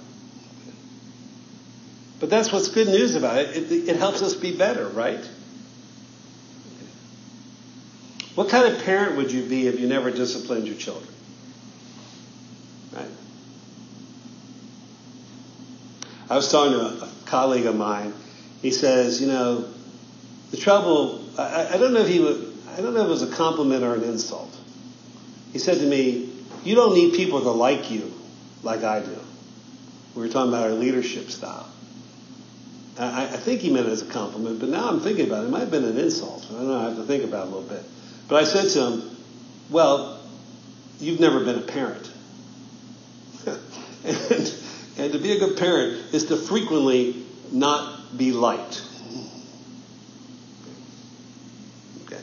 But 2.20 2.30
that's 2.30 2.52
what's 2.52 2.68
good 2.68 2.88
news 2.88 3.16
about 3.16 3.38
it. 3.38 3.72
It, 3.72 3.90
it 3.90 3.96
helps 3.96 4.22
us 4.22 4.34
be 4.34 4.56
better, 4.56 4.88
right? 4.90 5.24
What 8.36 8.50
kind 8.50 8.74
of 8.74 8.84
parent 8.84 9.18
would 9.18 9.32
you 9.32 9.44
be 9.44 9.68
if 9.68 9.80
you 9.80 9.88
never 9.88 10.12
disciplined 10.12 10.68
your 10.68 10.76
children? 10.76 11.14
Right? 12.94 13.12
I 16.30 16.36
was 16.36 16.52
talking 16.52 16.74
to 16.74 17.06
a 17.06 17.10
colleague 17.26 17.66
of 17.66 17.76
mine. 17.76 18.14
He 18.62 18.72
says, 18.72 19.22
you 19.22 19.28
know, 19.28 19.66
the 20.52 20.58
trouble, 20.58 21.24
I, 21.38 21.70
I 21.74 21.78
don't 21.78 21.94
know 21.94 22.02
if 22.02 22.08
he 22.08 22.20
would, 22.20 22.54
I 22.70 22.82
don't 22.82 22.94
know 22.94 23.02
if 23.02 23.08
it 23.08 23.10
was 23.10 23.24
a 23.24 23.36
compliment 23.36 23.84
or 23.84 23.96
an 23.96 24.04
insult. 24.04 24.56
He 25.54 25.60
said 25.60 25.80
to 25.80 25.86
me, 25.86 26.30
You 26.64 26.76
don't 26.76 26.94
need 26.94 27.16
people 27.16 27.42
to 27.42 27.52
like 27.52 27.92
you 27.92 28.14
like 28.64 28.84
I 28.84 29.02
do. 29.02 29.18
We 30.16 30.22
were 30.22 30.30
talking 30.30 30.52
about 30.52 30.66
our 30.66 30.74
leadership 30.74 31.30
style. 31.30 31.68
I, 32.98 33.24
I 33.24 33.38
think 33.38 33.62
he 33.62 33.70
meant 33.70 33.88
it 33.88 33.92
as 33.92 34.02
a 34.02 34.06
compliment, 34.06 34.60
but 34.60 34.70
now 34.70 34.90
I'm 34.90 35.00
thinking 35.00 35.26
about 35.26 35.44
it. 35.44 35.48
It 35.48 35.52
might 35.52 35.60
have 35.62 35.72
been 35.72 35.86
an 35.86 35.98
insult. 35.98 36.46
I 36.50 36.54
don't 36.54 36.68
know. 36.68 36.80
I 36.80 36.84
have 36.90 36.98
to 36.98 37.04
think 37.04 37.24
about 37.24 37.48
it 37.48 37.52
a 37.54 37.56
little 37.56 37.70
bit. 37.70 37.84
But 38.28 38.36
I 38.36 38.44
said 38.44 38.70
to 38.72 38.88
him, 38.88 39.18
Well, 39.70 40.20
you've 41.00 41.20
never 41.20 41.40
been 41.46 41.58
a 41.58 41.62
parent. 41.62 42.12
and, 44.04 44.54
and 44.98 45.14
to 45.14 45.20
be 45.20 45.32
a 45.32 45.40
good 45.40 45.58
parent 45.58 46.14
is 46.14 46.26
to 46.26 46.38
frequently 46.38 47.24
not 47.52 48.18
be 48.18 48.32
liked. 48.32 48.84
Okay. 52.06 52.22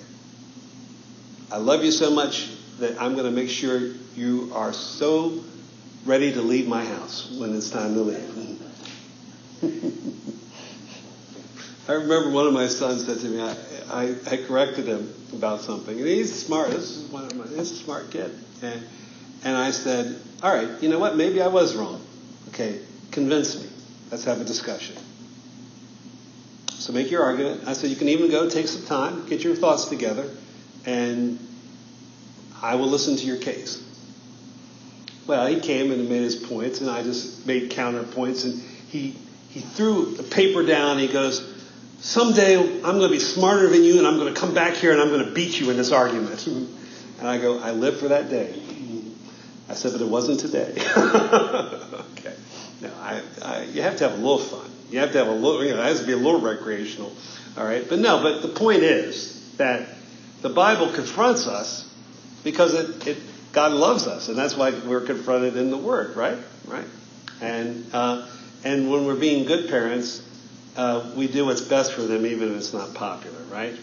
I 1.50 1.59
love 1.59 1.85
you 1.85 1.92
so 1.92 2.11
much 2.11 2.50
that 2.78 3.00
I'm 3.00 3.14
going 3.14 3.26
to 3.26 3.30
make 3.30 3.48
sure 3.48 3.80
you 4.16 4.50
are 4.54 4.72
so 4.72 5.44
ready 6.04 6.32
to 6.32 6.42
leave 6.42 6.66
my 6.66 6.85
house 6.85 7.30
when 7.38 7.54
it's 7.54 7.70
time 7.70 7.94
to 7.94 8.00
leave. 8.00 8.62
I 11.88 11.92
remember 11.92 12.30
one 12.30 12.46
of 12.48 12.52
my 12.52 12.66
sons 12.66 13.06
said 13.06 13.20
to 13.20 13.28
me, 13.28 13.40
I, 13.40 13.56
I, 13.88 14.14
I, 14.28 14.37
corrected 14.38 14.87
him 14.87 15.14
about 15.32 15.61
something, 15.61 15.96
and 15.96 16.06
he's 16.06 16.35
smart. 16.35 16.70
This 16.70 16.96
is 16.96 17.11
one 17.11 17.24
of 17.26 17.37
my, 17.37 17.46
he's 17.46 17.70
a 17.70 17.76
smart 17.76 18.11
kid, 18.11 18.37
and 18.61 18.82
and 19.44 19.56
I 19.56 19.70
said, 19.70 20.20
all 20.42 20.52
right, 20.52 20.68
you 20.82 20.88
know 20.88 20.98
what? 20.98 21.16
Maybe 21.16 21.40
I 21.40 21.46
was 21.46 21.76
wrong. 21.76 22.04
Okay, 22.48 22.80
convince 23.12 23.62
me. 23.62 23.68
Let's 24.11 24.24
have 24.24 24.40
a 24.40 24.44
discussion. 24.44 24.96
So 26.70 26.92
make 26.92 27.11
your 27.11 27.22
argument. 27.22 27.68
I 27.68 27.72
said 27.74 27.90
you 27.90 27.96
can 27.96 28.09
even 28.09 28.30
go 28.30 28.50
take 28.50 28.66
some 28.66 28.85
time, 28.85 29.26
get 29.28 29.44
your 29.44 29.54
thoughts 29.54 29.85
together, 29.85 30.28
and 30.87 31.38
I 32.62 32.77
will 32.77 32.88
listen 32.88 33.16
to 33.16 33.25
your 33.27 33.37
case. 33.37 33.83
Well, 35.27 35.46
he 35.46 35.61
came 35.61 35.92
and 35.92 36.09
made 36.09 36.22
his 36.22 36.37
points, 36.37 36.81
and 36.81 36.88
I 36.88 37.03
just 37.03 37.46
made 37.46 37.70
counterpoints, 37.72 38.44
and 38.44 38.62
he 38.88 39.16
he 39.51 39.62
threw 39.62 40.14
the 40.14 40.22
paper 40.22 40.64
down. 40.64 40.92
And 40.92 41.01
he 41.01 41.09
goes, 41.09 41.55
someday 41.99 42.59
I'm 42.59 42.99
going 42.99 43.01
to 43.01 43.09
be 43.09 43.18
smarter 43.18 43.68
than 43.70 43.83
you 43.85 43.96
and 43.99 44.07
I'm 44.07 44.18
going 44.18 44.33
to 44.33 44.38
come 44.38 44.53
back 44.53 44.75
here 44.75 44.92
and 44.92 45.01
I'm 45.01 45.09
going 45.09 45.25
to 45.25 45.33
beat 45.33 45.59
you 45.59 45.70
in 45.70 45.77
this 45.77 45.92
argument. 45.92 46.46
And 47.18 47.27
I 47.27 47.38
go, 47.38 47.59
I 47.59 47.70
live 47.70 47.99
for 47.99 48.09
that 48.09 48.29
day. 48.29 48.55
I 49.70 49.72
said, 49.72 49.92
but 49.92 50.03
it 50.03 50.07
wasn't 50.07 50.38
today. 50.38 50.70
okay. 50.99 52.35
No, 52.83 52.90
I, 53.01 53.22
I, 53.42 53.62
you 53.72 53.81
have 53.81 53.96
to 53.96 54.09
have 54.11 54.18
a 54.18 54.22
little 54.22 54.38
fun. 54.38 54.70
You 54.90 54.99
have 54.99 55.12
to 55.12 55.18
have 55.18 55.29
a 55.29 55.33
little, 55.33 55.64
you 55.64 55.70
know, 55.70 55.81
it 55.81 55.85
has 55.85 56.01
to 56.01 56.07
be 56.07 56.12
a 56.12 56.18
little 56.18 56.42
recreational. 56.42 57.11
All 57.57 57.64
right. 57.64 57.88
But 57.88 58.01
no, 58.01 58.22
but 58.22 58.42
the 58.42 58.49
point 58.49 58.83
is 58.83 59.57
that 59.57 59.88
the 60.42 60.51
Bible 60.51 60.92
confronts 60.92 61.46
us 61.46 61.88
because 62.44 62.75
it, 62.75 63.07
it 63.07 63.18
God 63.53 63.72
loves 63.72 64.07
us. 64.07 64.29
And 64.29 64.37
that's 64.37 64.57
why 64.57 64.70
we're 64.70 65.01
confronted 65.01 65.57
in 65.57 65.70
the 65.70 65.79
Word, 65.79 66.14
right? 66.16 66.38
Right. 66.66 66.87
And, 67.40 67.87
uh, 67.92 68.29
and 68.64 68.90
when 68.90 69.07
we're 69.07 69.16
being 69.16 69.46
good 69.46 69.70
parents, 69.70 70.22
uh, 70.77 71.11
we 71.16 71.27
do 71.27 71.46
what's 71.46 71.62
best 71.62 71.92
for 71.92 72.03
them, 72.03 72.27
even 72.27 72.51
if 72.51 72.59
it's 72.59 72.72
not 72.72 72.94
popular, 72.94 73.38
right? 73.51 73.75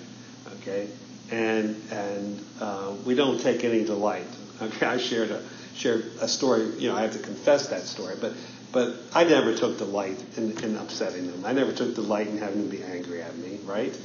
Okay, 0.62 0.88
and 1.32 1.76
and 1.92 2.46
uh, 2.62 2.94
we 3.06 3.16
don't 3.16 3.40
take 3.40 3.64
any 3.64 3.84
delight. 3.84 4.28
Okay, 4.62 4.86
I 4.86 4.98
shared 4.98 5.32
a 5.32 5.44
shared 5.76 6.06
a 6.22 6.28
story. 6.28 6.66
You 6.78 6.90
know, 6.90 6.96
I 6.96 7.02
have 7.02 7.14
to 7.14 7.20
confess 7.20 7.70
that 7.70 7.82
story, 7.82 8.16
but 8.22 8.34
but 8.72 8.96
I 9.14 9.24
never 9.24 9.56
took 9.56 9.78
delight 9.78 10.24
in, 10.38 10.52
in 10.64 10.76
upsetting 10.78 11.32
them. 11.32 11.46
I 11.46 11.54
never 11.54 11.72
took 11.74 11.96
delight 11.96 12.28
in 12.28 12.38
having 12.38 12.62
them 12.62 12.70
be 12.70 12.84
angry 12.84 13.22
at 13.22 13.36
me, 13.38 13.60
right? 13.66 13.98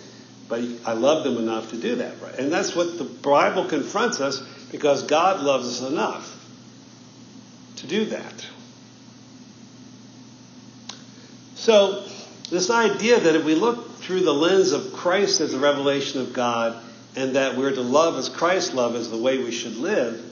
But 0.49 0.63
I 0.87 0.93
love 0.93 1.25
them 1.25 1.37
enough 1.37 1.71
to 1.71 1.77
do 1.77 1.97
that, 1.97 2.21
right? 2.23 2.35
And 2.35 2.51
that's 2.51 2.75
what 2.75 2.97
the 2.97 3.05
Bible 3.05 3.67
confronts 3.67 4.21
us 4.21 4.43
because 4.71 5.03
God 5.03 5.41
loves 5.41 5.83
us 5.83 5.91
enough 5.91 6.35
to 7.77 7.87
do 7.87 8.07
that. 8.07 8.47
So 11.55 12.05
this 12.51 12.71
idea 12.71 13.21
that 13.21 13.35
if 13.35 13.45
we 13.45 13.55
look 13.55 13.97
through 13.97 14.21
the 14.21 14.33
lens 14.33 14.73
of 14.73 14.93
Christ 14.95 15.41
as 15.41 15.53
a 15.53 15.59
revelation 15.59 16.21
of 16.21 16.33
God, 16.33 16.83
and 17.17 17.37
that 17.37 17.57
we're 17.57 17.73
to 17.73 17.81
love 17.81 18.17
as 18.17 18.29
Christ 18.29 18.75
loved 18.75 18.95
is 18.97 19.11
the 19.11 19.17
way 19.17 19.39
we 19.39 19.51
should 19.51 19.77
live, 19.77 20.25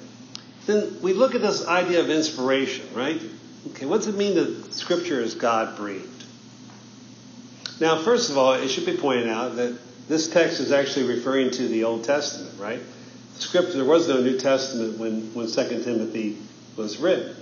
then 0.66 1.00
we 1.02 1.12
look 1.12 1.34
at 1.34 1.42
this 1.42 1.66
idea 1.66 2.00
of 2.00 2.10
inspiration, 2.10 2.86
right? 2.94 3.20
Okay, 3.68 3.86
what 3.86 3.98
does 3.98 4.06
it 4.06 4.16
mean 4.16 4.34
that 4.36 4.72
Scripture 4.72 5.20
is 5.20 5.34
God 5.34 5.76
breathed? 5.76 6.24
Now, 7.80 8.02
first 8.02 8.30
of 8.30 8.38
all, 8.38 8.54
it 8.54 8.68
should 8.68 8.86
be 8.86 8.96
pointed 8.96 9.28
out 9.28 9.56
that 9.56 9.78
this 10.08 10.28
text 10.28 10.60
is 10.60 10.72
actually 10.72 11.08
referring 11.08 11.50
to 11.52 11.68
the 11.68 11.84
Old 11.84 12.04
Testament, 12.04 12.58
right? 12.58 12.80
The 13.34 13.40
Scripture, 13.40 13.72
there 13.72 13.84
was 13.84 14.08
no 14.08 14.20
New 14.20 14.38
Testament 14.38 14.98
when, 14.98 15.34
when 15.34 15.46
2 15.50 15.82
Timothy 15.82 16.38
was 16.76 16.98
written. 16.98 17.34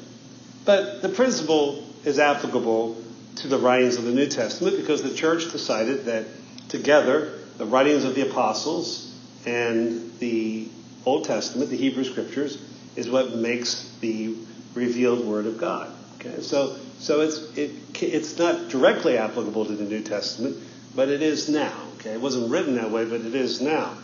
But 0.65 1.03
the 1.03 1.09
principle 1.09 1.85
is 2.05 2.19
applicable 2.19 3.03
to 3.37 3.49
the 3.49 3.59
writings 3.59 3.97
of 3.97 4.05
the 4.05 4.13
New 4.13 4.27
Testament 4.27 4.77
because 4.77 5.03
the 5.03 5.15
church 5.15 5.53
decided 5.53 6.07
that 6.07 6.27
together 6.69 7.39
the 7.59 7.67
writings 7.67 8.05
of 8.05 8.15
the 8.15 8.29
apostles 8.29 9.15
and 9.47 10.19
the 10.19 10.69
Old 11.05 11.25
Testament, 11.25 11.71
the 11.71 11.77
Hebrew 11.77 12.05
Scriptures, 12.05 12.63
is 12.97 13.11
what 13.11 13.35
makes 13.35 13.91
the 14.01 14.37
revealed 14.75 15.27
Word 15.27 15.47
of 15.47 15.59
God. 15.59 15.93
Okay, 16.17 16.41
so 16.41 16.77
so 16.99 17.21
it's 17.21 17.39
it 17.57 17.73
it's 18.01 18.39
not 18.39 18.69
directly 18.69 19.19
applicable 19.19 19.67
to 19.67 19.73
the 19.75 19.85
New 19.85 20.01
Testament, 20.01 20.57
but 20.95 21.09
it 21.09 21.23
is 21.23 21.49
now. 21.49 21.77
Okay, 22.05 22.13
it 22.13 22.21
wasn't 22.21 22.51
written 22.51 22.75
that 22.75 22.91
way, 22.91 23.07
but 23.07 23.23
it 23.23 23.35
is 23.35 23.63
now. 23.63 23.97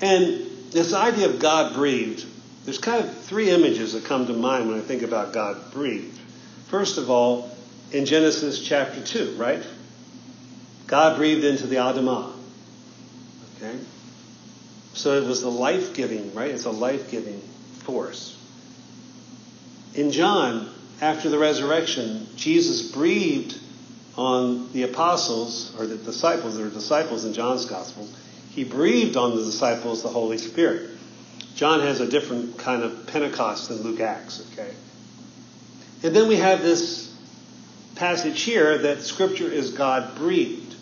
And 0.00 0.72
this 0.72 0.92
idea 0.92 1.28
of 1.28 1.38
God 1.38 1.72
breathed, 1.74 2.26
there's 2.64 2.78
kind 2.78 3.04
of 3.04 3.16
three 3.16 3.50
images 3.50 3.92
that 3.92 4.04
come 4.04 4.26
to 4.26 4.32
mind 4.32 4.68
when 4.68 4.76
I 4.76 4.82
think 4.82 5.02
about 5.02 5.32
God 5.32 5.72
breathed. 5.72 6.18
First 6.66 6.98
of 6.98 7.10
all, 7.10 7.56
in 7.92 8.06
Genesis 8.06 8.60
chapter 8.60 9.00
2, 9.00 9.36
right? 9.36 9.64
God 10.88 11.16
breathed 11.16 11.44
into 11.44 11.68
the 11.68 11.76
Adamah. 11.76 12.32
Okay? 13.56 13.78
So 14.94 15.22
it 15.22 15.24
was 15.24 15.40
the 15.40 15.50
life 15.50 15.94
giving, 15.94 16.34
right? 16.34 16.50
It's 16.50 16.64
a 16.64 16.70
life 16.70 17.08
giving 17.08 17.40
force. 17.84 18.36
In 19.94 20.10
John, 20.10 20.68
after 21.00 21.28
the 21.28 21.38
resurrection, 21.38 22.26
Jesus 22.34 22.90
breathed 22.90 23.56
on 24.18 24.72
the 24.72 24.82
apostles, 24.82 25.72
or 25.78 25.86
the 25.86 25.96
disciples, 25.96 26.56
there 26.56 26.66
are 26.66 26.70
disciples 26.70 27.24
in 27.24 27.32
John's 27.32 27.66
gospel. 27.66 28.08
He 28.50 28.64
breathed 28.64 29.16
on 29.16 29.36
the 29.36 29.44
disciples 29.44 30.02
the 30.02 30.08
Holy 30.08 30.38
Spirit. 30.38 30.90
John 31.54 31.80
has 31.80 32.00
a 32.00 32.08
different 32.08 32.58
kind 32.58 32.82
of 32.82 33.06
Pentecost 33.06 33.68
than 33.68 33.78
Luke 33.82 34.00
Acts, 34.00 34.44
okay? 34.52 34.74
And 36.02 36.16
then 36.16 36.26
we 36.26 36.34
have 36.34 36.62
this 36.62 37.16
passage 37.94 38.42
here 38.42 38.78
that 38.78 39.02
Scripture 39.02 39.48
is 39.48 39.70
God 39.70 40.16
breathed. 40.16 40.74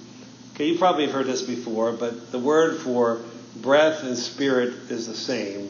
Okay, 0.55 0.69
you 0.69 0.79
probably 0.79 1.05
have 1.05 1.15
heard 1.15 1.27
this 1.27 1.43
before, 1.43 1.93
but 1.93 2.33
the 2.33 2.39
word 2.39 2.81
for 2.81 3.21
breath 3.57 4.03
and 4.03 4.17
spirit 4.17 4.73
is 4.91 5.07
the 5.07 5.15
same 5.15 5.69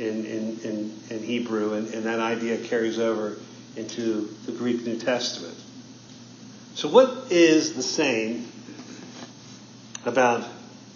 in, 0.00 0.26
in, 0.26 0.60
in, 0.64 1.00
in 1.10 1.22
Hebrew, 1.22 1.74
and, 1.74 1.94
and 1.94 2.06
that 2.06 2.18
idea 2.18 2.58
carries 2.58 2.98
over 2.98 3.36
into 3.76 4.34
the 4.46 4.52
Greek 4.52 4.84
New 4.84 4.98
Testament. 4.98 5.56
So, 6.74 6.88
what 6.88 7.30
is 7.30 7.74
the 7.74 7.82
same 7.82 8.50
about 10.04 10.46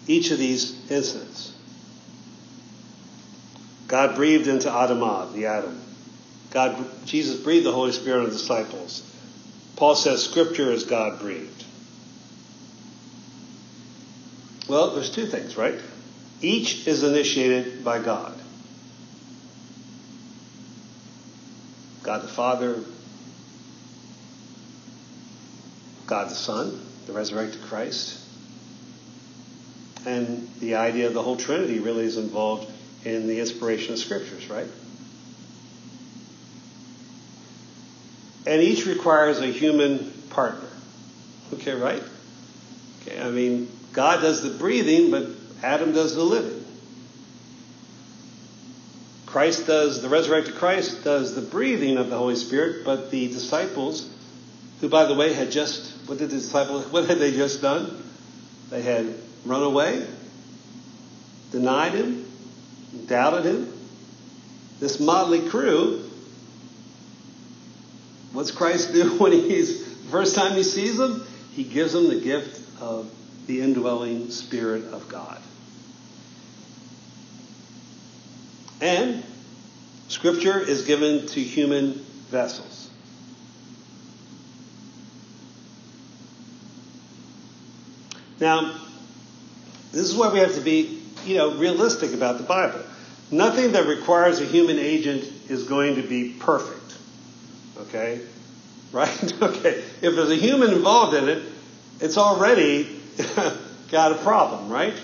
each 0.06 0.30
of 0.30 0.38
these 0.38 0.90
incidents? 0.90 1.54
God 3.86 4.16
breathed 4.16 4.48
into 4.48 4.68
Adamah, 4.68 5.32
the 5.32 5.46
Adam. 5.46 5.80
God, 6.50 6.84
Jesus 7.06 7.40
breathed 7.40 7.64
the 7.64 7.72
Holy 7.72 7.92
Spirit 7.92 8.20
on 8.20 8.24
the 8.26 8.32
disciples. 8.32 9.02
Paul 9.76 9.94
says 9.94 10.22
Scripture 10.22 10.72
is 10.72 10.84
God 10.84 11.20
breathed. 11.20 11.64
Well, 14.68 14.94
there's 14.94 15.10
two 15.10 15.26
things, 15.26 15.56
right? 15.56 15.80
Each 16.42 16.86
is 16.86 17.02
initiated 17.02 17.84
by 17.84 18.00
God. 18.00 18.34
God 22.02 22.22
the 22.22 22.28
Father, 22.28 22.82
God 26.08 26.28
the 26.28 26.34
Son, 26.34 26.80
the 27.06 27.12
resurrected 27.12 27.62
Christ. 27.62 28.20
And 30.04 30.48
the 30.58 30.74
idea 30.74 31.06
of 31.06 31.14
the 31.14 31.22
whole 31.22 31.36
Trinity 31.36 31.78
really 31.78 32.04
is 32.04 32.16
involved 32.16 32.68
in 33.04 33.28
the 33.28 33.38
inspiration 33.38 33.92
of 33.92 34.00
Scriptures, 34.00 34.50
right? 34.50 34.66
and 38.48 38.62
each 38.62 38.86
requires 38.86 39.40
a 39.40 39.46
human 39.46 40.10
partner. 40.30 40.68
Okay, 41.52 41.74
right? 41.74 42.02
Okay, 43.02 43.20
I 43.20 43.28
mean, 43.30 43.68
God 43.92 44.22
does 44.22 44.42
the 44.42 44.50
breathing, 44.58 45.10
but 45.10 45.26
Adam 45.62 45.92
does 45.92 46.14
the 46.14 46.22
living. 46.22 46.64
Christ 49.26 49.66
does, 49.66 50.00
the 50.00 50.08
resurrected 50.08 50.54
Christ 50.54 51.04
does 51.04 51.34
the 51.34 51.42
breathing 51.42 51.98
of 51.98 52.08
the 52.08 52.16
Holy 52.16 52.36
Spirit, 52.36 52.86
but 52.86 53.10
the 53.10 53.28
disciples, 53.28 54.08
who 54.80 54.88
by 54.88 55.04
the 55.04 55.14
way 55.14 55.34
had 55.34 55.50
just, 55.50 55.97
what 56.08 56.18
did 56.18 56.30
the 56.30 56.36
disciples, 56.36 56.86
what 56.88 57.08
had 57.08 57.18
they 57.18 57.30
just 57.30 57.62
done? 57.62 58.02
They 58.70 58.82
had 58.82 59.14
run 59.44 59.62
away, 59.62 60.06
denied 61.52 61.92
him, 61.92 62.26
doubted 63.06 63.44
him. 63.44 63.72
This 64.80 64.98
motley 64.98 65.48
crew 65.48 66.08
What's 68.32 68.50
Christ 68.50 68.92
do 68.92 69.18
when 69.18 69.32
he's 69.32 69.86
first 70.10 70.34
time 70.34 70.54
he 70.54 70.62
sees 70.62 70.96
them? 70.96 71.26
He 71.52 71.64
gives 71.64 71.92
them 71.92 72.08
the 72.08 72.20
gift 72.20 72.60
of 72.80 73.10
the 73.46 73.60
indwelling 73.60 74.30
Spirit 74.30 74.84
of 74.92 75.08
God. 75.08 75.40
And 78.80 79.24
Scripture 80.08 80.60
is 80.60 80.82
given 80.82 81.26
to 81.26 81.40
human 81.40 81.94
vessels. 82.30 82.87
Now, 88.40 88.78
this 89.92 90.02
is 90.02 90.14
why 90.14 90.32
we 90.32 90.38
have 90.38 90.54
to 90.54 90.60
be, 90.60 91.02
you 91.24 91.36
know, 91.36 91.56
realistic 91.56 92.14
about 92.14 92.38
the 92.38 92.44
Bible. 92.44 92.80
Nothing 93.30 93.72
that 93.72 93.86
requires 93.86 94.40
a 94.40 94.44
human 94.44 94.78
agent 94.78 95.24
is 95.48 95.64
going 95.64 95.96
to 95.96 96.02
be 96.02 96.34
perfect. 96.38 96.96
Okay? 97.78 98.20
Right? 98.92 99.32
Okay. 99.42 99.84
If 100.00 100.14
there's 100.14 100.30
a 100.30 100.36
human 100.36 100.72
involved 100.72 101.14
in 101.14 101.28
it, 101.28 101.42
it's 102.00 102.16
already 102.16 103.00
got 103.90 104.12
a 104.12 104.16
problem, 104.16 104.70
right? 104.70 104.94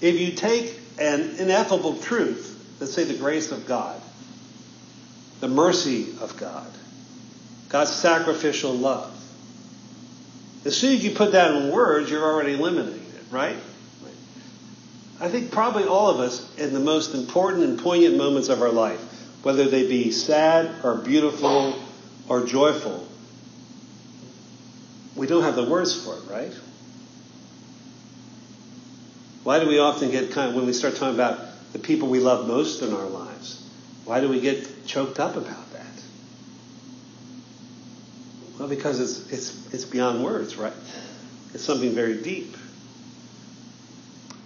If 0.00 0.20
you 0.20 0.32
take 0.32 0.78
an 0.98 1.36
ineffable 1.38 1.96
truth, 1.96 2.76
let's 2.80 2.92
say 2.92 3.04
the 3.04 3.14
grace 3.14 3.50
of 3.50 3.66
God, 3.66 4.00
the 5.40 5.48
mercy 5.48 6.14
of 6.20 6.36
God, 6.36 6.70
God's 7.68 7.92
sacrificial 7.92 8.72
love, 8.72 9.12
as 10.64 10.76
soon 10.76 10.94
as 10.94 11.04
you 11.04 11.10
put 11.10 11.32
that 11.32 11.54
in 11.54 11.70
words, 11.70 12.10
you're 12.10 12.24
already 12.24 12.54
eliminating 12.54 13.00
it, 13.00 13.24
right? 13.30 13.56
I 15.20 15.28
think 15.28 15.52
probably 15.52 15.84
all 15.84 16.08
of 16.08 16.20
us, 16.20 16.56
in 16.58 16.74
the 16.74 16.80
most 16.80 17.14
important 17.14 17.64
and 17.64 17.78
poignant 17.78 18.16
moments 18.16 18.48
of 18.48 18.62
our 18.62 18.70
life, 18.70 19.00
whether 19.42 19.64
they 19.64 19.86
be 19.86 20.10
sad 20.10 20.84
or 20.84 20.96
beautiful 20.96 21.78
or 22.28 22.44
joyful, 22.44 23.06
we 25.14 25.26
don't 25.26 25.42
have 25.42 25.54
the 25.54 25.64
words 25.64 26.04
for 26.04 26.16
it, 26.16 26.28
right? 26.28 26.52
Why 29.44 29.60
do 29.60 29.68
we 29.68 29.78
often 29.78 30.10
get 30.10 30.32
kind 30.32 30.48
of, 30.48 30.56
when 30.56 30.66
we 30.66 30.72
start 30.72 30.96
talking 30.96 31.14
about 31.14 31.38
the 31.72 31.78
people 31.78 32.08
we 32.08 32.20
love 32.20 32.48
most 32.48 32.82
in 32.82 32.92
our 32.92 33.06
lives, 33.06 33.62
why 34.04 34.20
do 34.20 34.28
we 34.28 34.40
get 34.40 34.86
choked 34.86 35.20
up 35.20 35.36
about 35.36 35.46
that? 35.46 35.63
Well, 38.64 38.74
because 38.74 38.98
it's, 38.98 39.30
it's, 39.30 39.74
it's 39.74 39.84
beyond 39.84 40.24
words, 40.24 40.56
right? 40.56 40.72
It's 41.52 41.62
something 41.62 41.94
very 41.94 42.22
deep. 42.22 42.56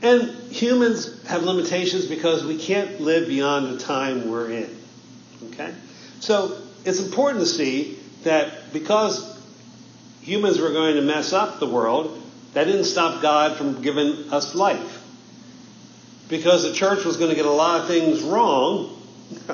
And 0.02 0.30
humans 0.50 1.24
have 1.28 1.44
limitations 1.44 2.06
because 2.06 2.44
we 2.44 2.58
can't 2.58 3.00
live 3.00 3.28
beyond 3.28 3.72
the 3.72 3.78
time 3.78 4.28
we're 4.28 4.50
in. 4.50 4.76
Okay? 5.52 5.72
So 6.18 6.60
it's 6.84 6.98
important 6.98 7.44
to 7.44 7.46
see 7.48 7.96
that 8.24 8.72
because 8.72 9.40
humans 10.22 10.58
were 10.58 10.72
going 10.72 10.96
to 10.96 11.02
mess 11.02 11.32
up 11.32 11.60
the 11.60 11.68
world, 11.68 12.20
that 12.54 12.64
didn't 12.64 12.86
stop 12.86 13.22
God 13.22 13.56
from 13.56 13.82
giving 13.82 14.32
us 14.32 14.52
life. 14.56 15.00
Because 16.28 16.64
the 16.64 16.72
church 16.72 17.04
was 17.04 17.18
going 17.18 17.30
to 17.30 17.36
get 17.36 17.46
a 17.46 17.52
lot 17.52 17.82
of 17.82 17.86
things 17.86 18.20
wrong, 18.22 19.00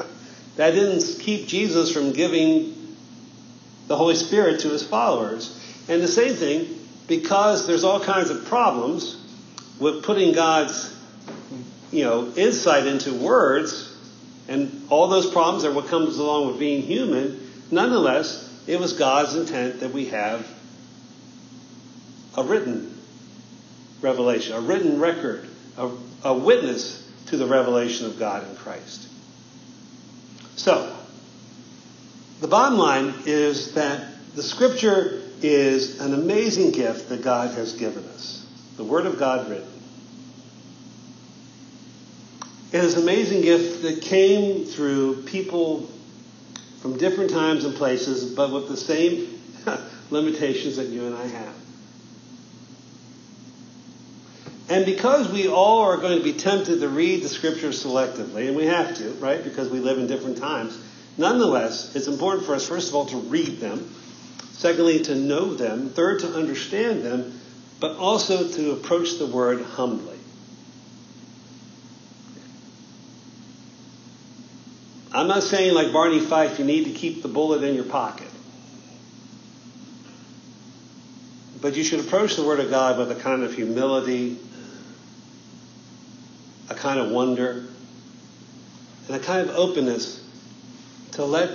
that 0.56 0.70
didn't 0.70 1.20
keep 1.20 1.48
Jesus 1.48 1.92
from 1.92 2.12
giving 2.12 2.73
the 3.86 3.96
Holy 3.96 4.14
Spirit 4.14 4.60
to 4.60 4.68
his 4.68 4.82
followers. 4.82 5.60
And 5.88 6.02
the 6.02 6.08
same 6.08 6.34
thing, 6.34 6.78
because 7.06 7.66
there's 7.66 7.84
all 7.84 8.00
kinds 8.00 8.30
of 8.30 8.44
problems 8.46 9.20
with 9.78 10.04
putting 10.04 10.32
God's 10.32 10.94
you 11.90 12.04
know, 12.04 12.32
insight 12.36 12.86
into 12.86 13.14
words, 13.14 13.96
and 14.48 14.86
all 14.90 15.08
those 15.08 15.30
problems 15.30 15.64
are 15.64 15.72
what 15.72 15.86
comes 15.86 16.18
along 16.18 16.48
with 16.48 16.58
being 16.58 16.82
human, 16.82 17.50
nonetheless, 17.70 18.50
it 18.66 18.80
was 18.80 18.94
God's 18.94 19.36
intent 19.36 19.80
that 19.80 19.92
we 19.92 20.06
have 20.06 20.46
a 22.36 22.42
written 22.42 22.98
revelation, 24.00 24.56
a 24.56 24.60
written 24.60 24.98
record, 24.98 25.48
a, 25.76 25.90
a 26.24 26.34
witness 26.34 27.00
to 27.26 27.36
the 27.36 27.46
revelation 27.46 28.06
of 28.06 28.18
God 28.18 28.48
in 28.48 28.56
Christ. 28.56 29.08
So, 30.56 30.94
the 32.40 32.48
bottom 32.48 32.78
line 32.78 33.14
is 33.26 33.74
that 33.74 34.08
the 34.34 34.42
scripture 34.42 35.22
is 35.42 36.00
an 36.00 36.14
amazing 36.14 36.72
gift 36.72 37.08
that 37.08 37.22
God 37.22 37.54
has 37.54 37.74
given 37.74 38.04
us. 38.04 38.46
The 38.76 38.84
Word 38.84 39.06
of 39.06 39.18
God 39.18 39.48
written. 39.48 39.68
It 42.72 42.82
is 42.82 42.96
an 42.96 43.02
amazing 43.02 43.42
gift 43.42 43.82
that 43.82 44.02
came 44.02 44.64
through 44.64 45.22
people 45.22 45.88
from 46.80 46.98
different 46.98 47.30
times 47.30 47.64
and 47.64 47.74
places, 47.74 48.34
but 48.34 48.52
with 48.52 48.68
the 48.68 48.76
same 48.76 49.40
limitations 50.10 50.76
that 50.76 50.88
you 50.88 51.06
and 51.06 51.14
I 51.14 51.26
have. 51.26 51.54
And 54.68 54.84
because 54.86 55.30
we 55.30 55.46
all 55.46 55.82
are 55.82 55.98
going 55.98 56.18
to 56.18 56.24
be 56.24 56.32
tempted 56.32 56.80
to 56.80 56.88
read 56.88 57.22
the 57.22 57.28
scriptures 57.28 57.84
selectively, 57.84 58.48
and 58.48 58.56
we 58.56 58.64
have 58.66 58.96
to, 58.96 59.10
right, 59.14 59.44
because 59.44 59.68
we 59.68 59.78
live 59.78 59.98
in 59.98 60.06
different 60.06 60.38
times, 60.38 60.76
nonetheless, 61.16 61.94
it's 61.94 62.06
important 62.06 62.46
for 62.46 62.54
us, 62.54 62.66
first 62.68 62.88
of 62.88 62.94
all, 62.94 63.06
to 63.06 63.16
read 63.16 63.60
them, 63.60 63.94
secondly, 64.52 65.02
to 65.04 65.14
know 65.14 65.54
them, 65.54 65.90
third, 65.90 66.20
to 66.20 66.28
understand 66.34 67.02
them, 67.02 67.40
but 67.80 67.96
also 67.96 68.48
to 68.48 68.72
approach 68.72 69.18
the 69.18 69.26
word 69.26 69.60
humbly. 69.62 70.18
I'm 75.14 75.28
not 75.28 75.44
saying, 75.44 75.74
like 75.74 75.92
Barney 75.92 76.18
Fife, 76.18 76.58
you 76.58 76.64
need 76.64 76.86
to 76.86 76.90
keep 76.90 77.22
the 77.22 77.28
bullet 77.28 77.62
in 77.62 77.76
your 77.76 77.84
pocket. 77.84 78.26
But 81.60 81.76
you 81.76 81.84
should 81.84 82.00
approach 82.00 82.34
the 82.34 82.42
Word 82.42 82.58
of 82.58 82.68
God 82.68 82.98
with 82.98 83.12
a 83.12 83.14
kind 83.14 83.44
of 83.44 83.54
humility, 83.54 84.36
a 86.68 86.74
kind 86.74 86.98
of 86.98 87.12
wonder, 87.12 87.64
and 89.06 89.16
a 89.16 89.20
kind 89.20 89.48
of 89.48 89.54
openness 89.54 90.23
to 91.14 91.24
let 91.24 91.50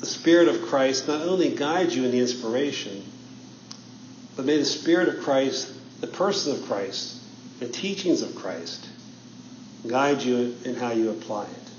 the 0.00 0.06
Spirit 0.06 0.48
of 0.48 0.62
Christ 0.62 1.08
not 1.08 1.22
only 1.22 1.54
guide 1.54 1.92
you 1.92 2.04
in 2.04 2.10
the 2.10 2.20
inspiration, 2.20 3.04
but 4.36 4.44
may 4.44 4.58
the 4.58 4.64
Spirit 4.64 5.08
of 5.08 5.22
Christ, 5.22 5.72
the 6.00 6.06
person 6.06 6.52
of 6.52 6.66
Christ, 6.66 7.16
the 7.60 7.68
teachings 7.68 8.22
of 8.22 8.34
Christ, 8.34 8.88
guide 9.86 10.22
you 10.22 10.56
in 10.64 10.74
how 10.74 10.92
you 10.92 11.10
apply 11.10 11.44
it. 11.44 11.70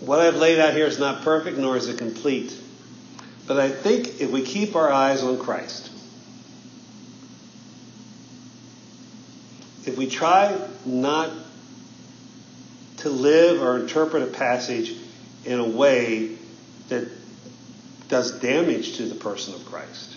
What 0.00 0.20
I've 0.20 0.36
laid 0.36 0.58
out 0.58 0.74
here 0.74 0.86
is 0.86 0.98
not 0.98 1.22
perfect, 1.22 1.56
nor 1.56 1.78
is 1.78 1.88
it 1.88 1.96
complete. 1.96 2.54
But 3.46 3.58
I 3.58 3.70
think 3.70 4.20
if 4.20 4.30
we 4.30 4.42
keep 4.42 4.76
our 4.76 4.90
eyes 4.90 5.22
on 5.22 5.38
Christ, 5.38 5.90
if 9.86 9.96
we 9.96 10.08
try 10.08 10.58
not 10.84 11.30
to 13.04 13.10
live 13.10 13.62
or 13.62 13.78
interpret 13.78 14.22
a 14.22 14.26
passage 14.26 14.96
in 15.44 15.60
a 15.60 15.68
way 15.68 16.38
that 16.88 17.06
does 18.08 18.40
damage 18.40 18.96
to 18.96 19.02
the 19.04 19.14
person 19.14 19.52
of 19.52 19.62
Christ, 19.66 20.16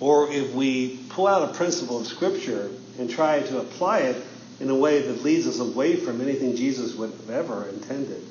or 0.00 0.28
if 0.32 0.52
we 0.54 0.98
pull 1.08 1.28
out 1.28 1.48
a 1.48 1.54
principle 1.54 2.00
of 2.00 2.08
Scripture 2.08 2.68
and 2.98 3.08
try 3.08 3.42
to 3.42 3.60
apply 3.60 4.00
it 4.00 4.20
in 4.58 4.68
a 4.70 4.74
way 4.74 5.02
that 5.02 5.22
leads 5.22 5.46
us 5.46 5.60
away 5.60 5.94
from 5.94 6.20
anything 6.20 6.56
Jesus 6.56 6.96
would 6.96 7.12
have 7.12 7.30
ever 7.30 7.68
intended, 7.68 8.26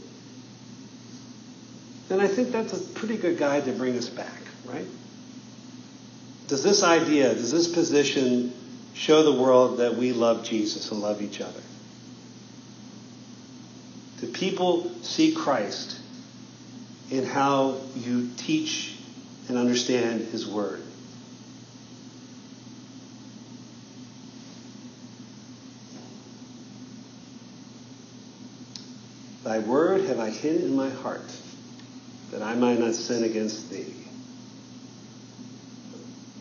then 2.09 2.19
I 2.19 2.27
think 2.27 2.51
that's 2.51 2.73
a 2.73 2.79
pretty 2.99 3.15
good 3.15 3.37
guide 3.37 3.63
to 3.63 3.71
bring 3.71 3.97
us 3.97 4.09
back, 4.09 4.41
right? 4.65 4.87
Does 6.49 6.63
this 6.63 6.83
idea, 6.83 7.33
does 7.33 7.53
this 7.53 7.69
position 7.69 8.53
show 8.93 9.23
the 9.23 9.41
world 9.41 9.79
that 9.79 9.95
we 9.95 10.13
love 10.13 10.45
Jesus 10.45 10.91
and 10.91 11.01
love 11.01 11.21
each 11.21 11.41
other? 11.41 11.61
Do 14.21 14.27
people 14.27 14.89
see 15.01 15.33
Christ 15.33 15.99
in 17.11 17.25
how 17.25 17.77
you 17.95 18.29
teach 18.37 18.95
and 19.49 19.57
understand 19.57 20.21
His 20.27 20.47
Word? 20.47 20.81
Thy 29.43 29.59
word 29.59 30.05
have 30.05 30.19
I 30.19 30.29
hid 30.29 30.61
in 30.61 30.73
my 30.73 30.89
heart, 30.89 31.29
that 32.31 32.41
I 32.41 32.55
might 32.55 32.79
not 32.79 32.95
sin 32.95 33.25
against 33.25 33.69
thee. 33.69 33.93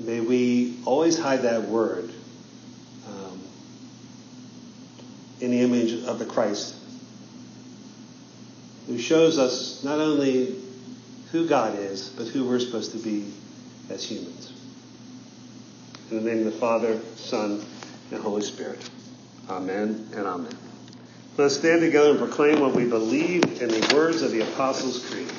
May 0.01 0.21
we 0.21 0.79
always 0.85 1.19
hide 1.19 1.43
that 1.43 1.63
word 1.63 2.13
um, 3.09 3.43
in 5.41 5.51
the 5.51 5.61
image 5.61 6.02
of 6.13 6.19
the 6.19 6.25
Christ, 6.27 6.77
who 8.87 8.99
shows 8.99 9.39
us 9.39 9.83
not 9.83 9.99
only 9.99 10.55
who 11.33 11.49
God 11.49 11.79
is, 11.79 12.11
but 12.11 12.29
who 12.29 12.47
we're 12.47 12.61
supposed 12.61 12.93
to 12.93 12.99
be 12.99 13.33
as 13.91 14.05
humans. 14.05 14.53
In 16.11 16.23
the 16.23 16.31
name 16.31 16.47
of 16.47 16.53
the 16.53 16.59
Father, 16.59 17.01
Son, 17.17 17.65
and 18.11 18.23
Holy 18.23 18.43
Spirit. 18.43 18.79
Amen 19.49 20.09
and 20.15 20.27
amen. 20.27 20.57
Let 21.39 21.47
us 21.47 21.59
stand 21.59 21.81
together 21.81 22.11
and 22.11 22.19
proclaim 22.19 22.61
what 22.61 22.75
we 22.75 22.85
believe 22.85 23.63
in 23.63 23.69
the 23.69 23.93
words 23.95 24.21
of 24.21 24.33
the 24.33 24.41
Apostles' 24.41 25.09
Creed. 25.09 25.33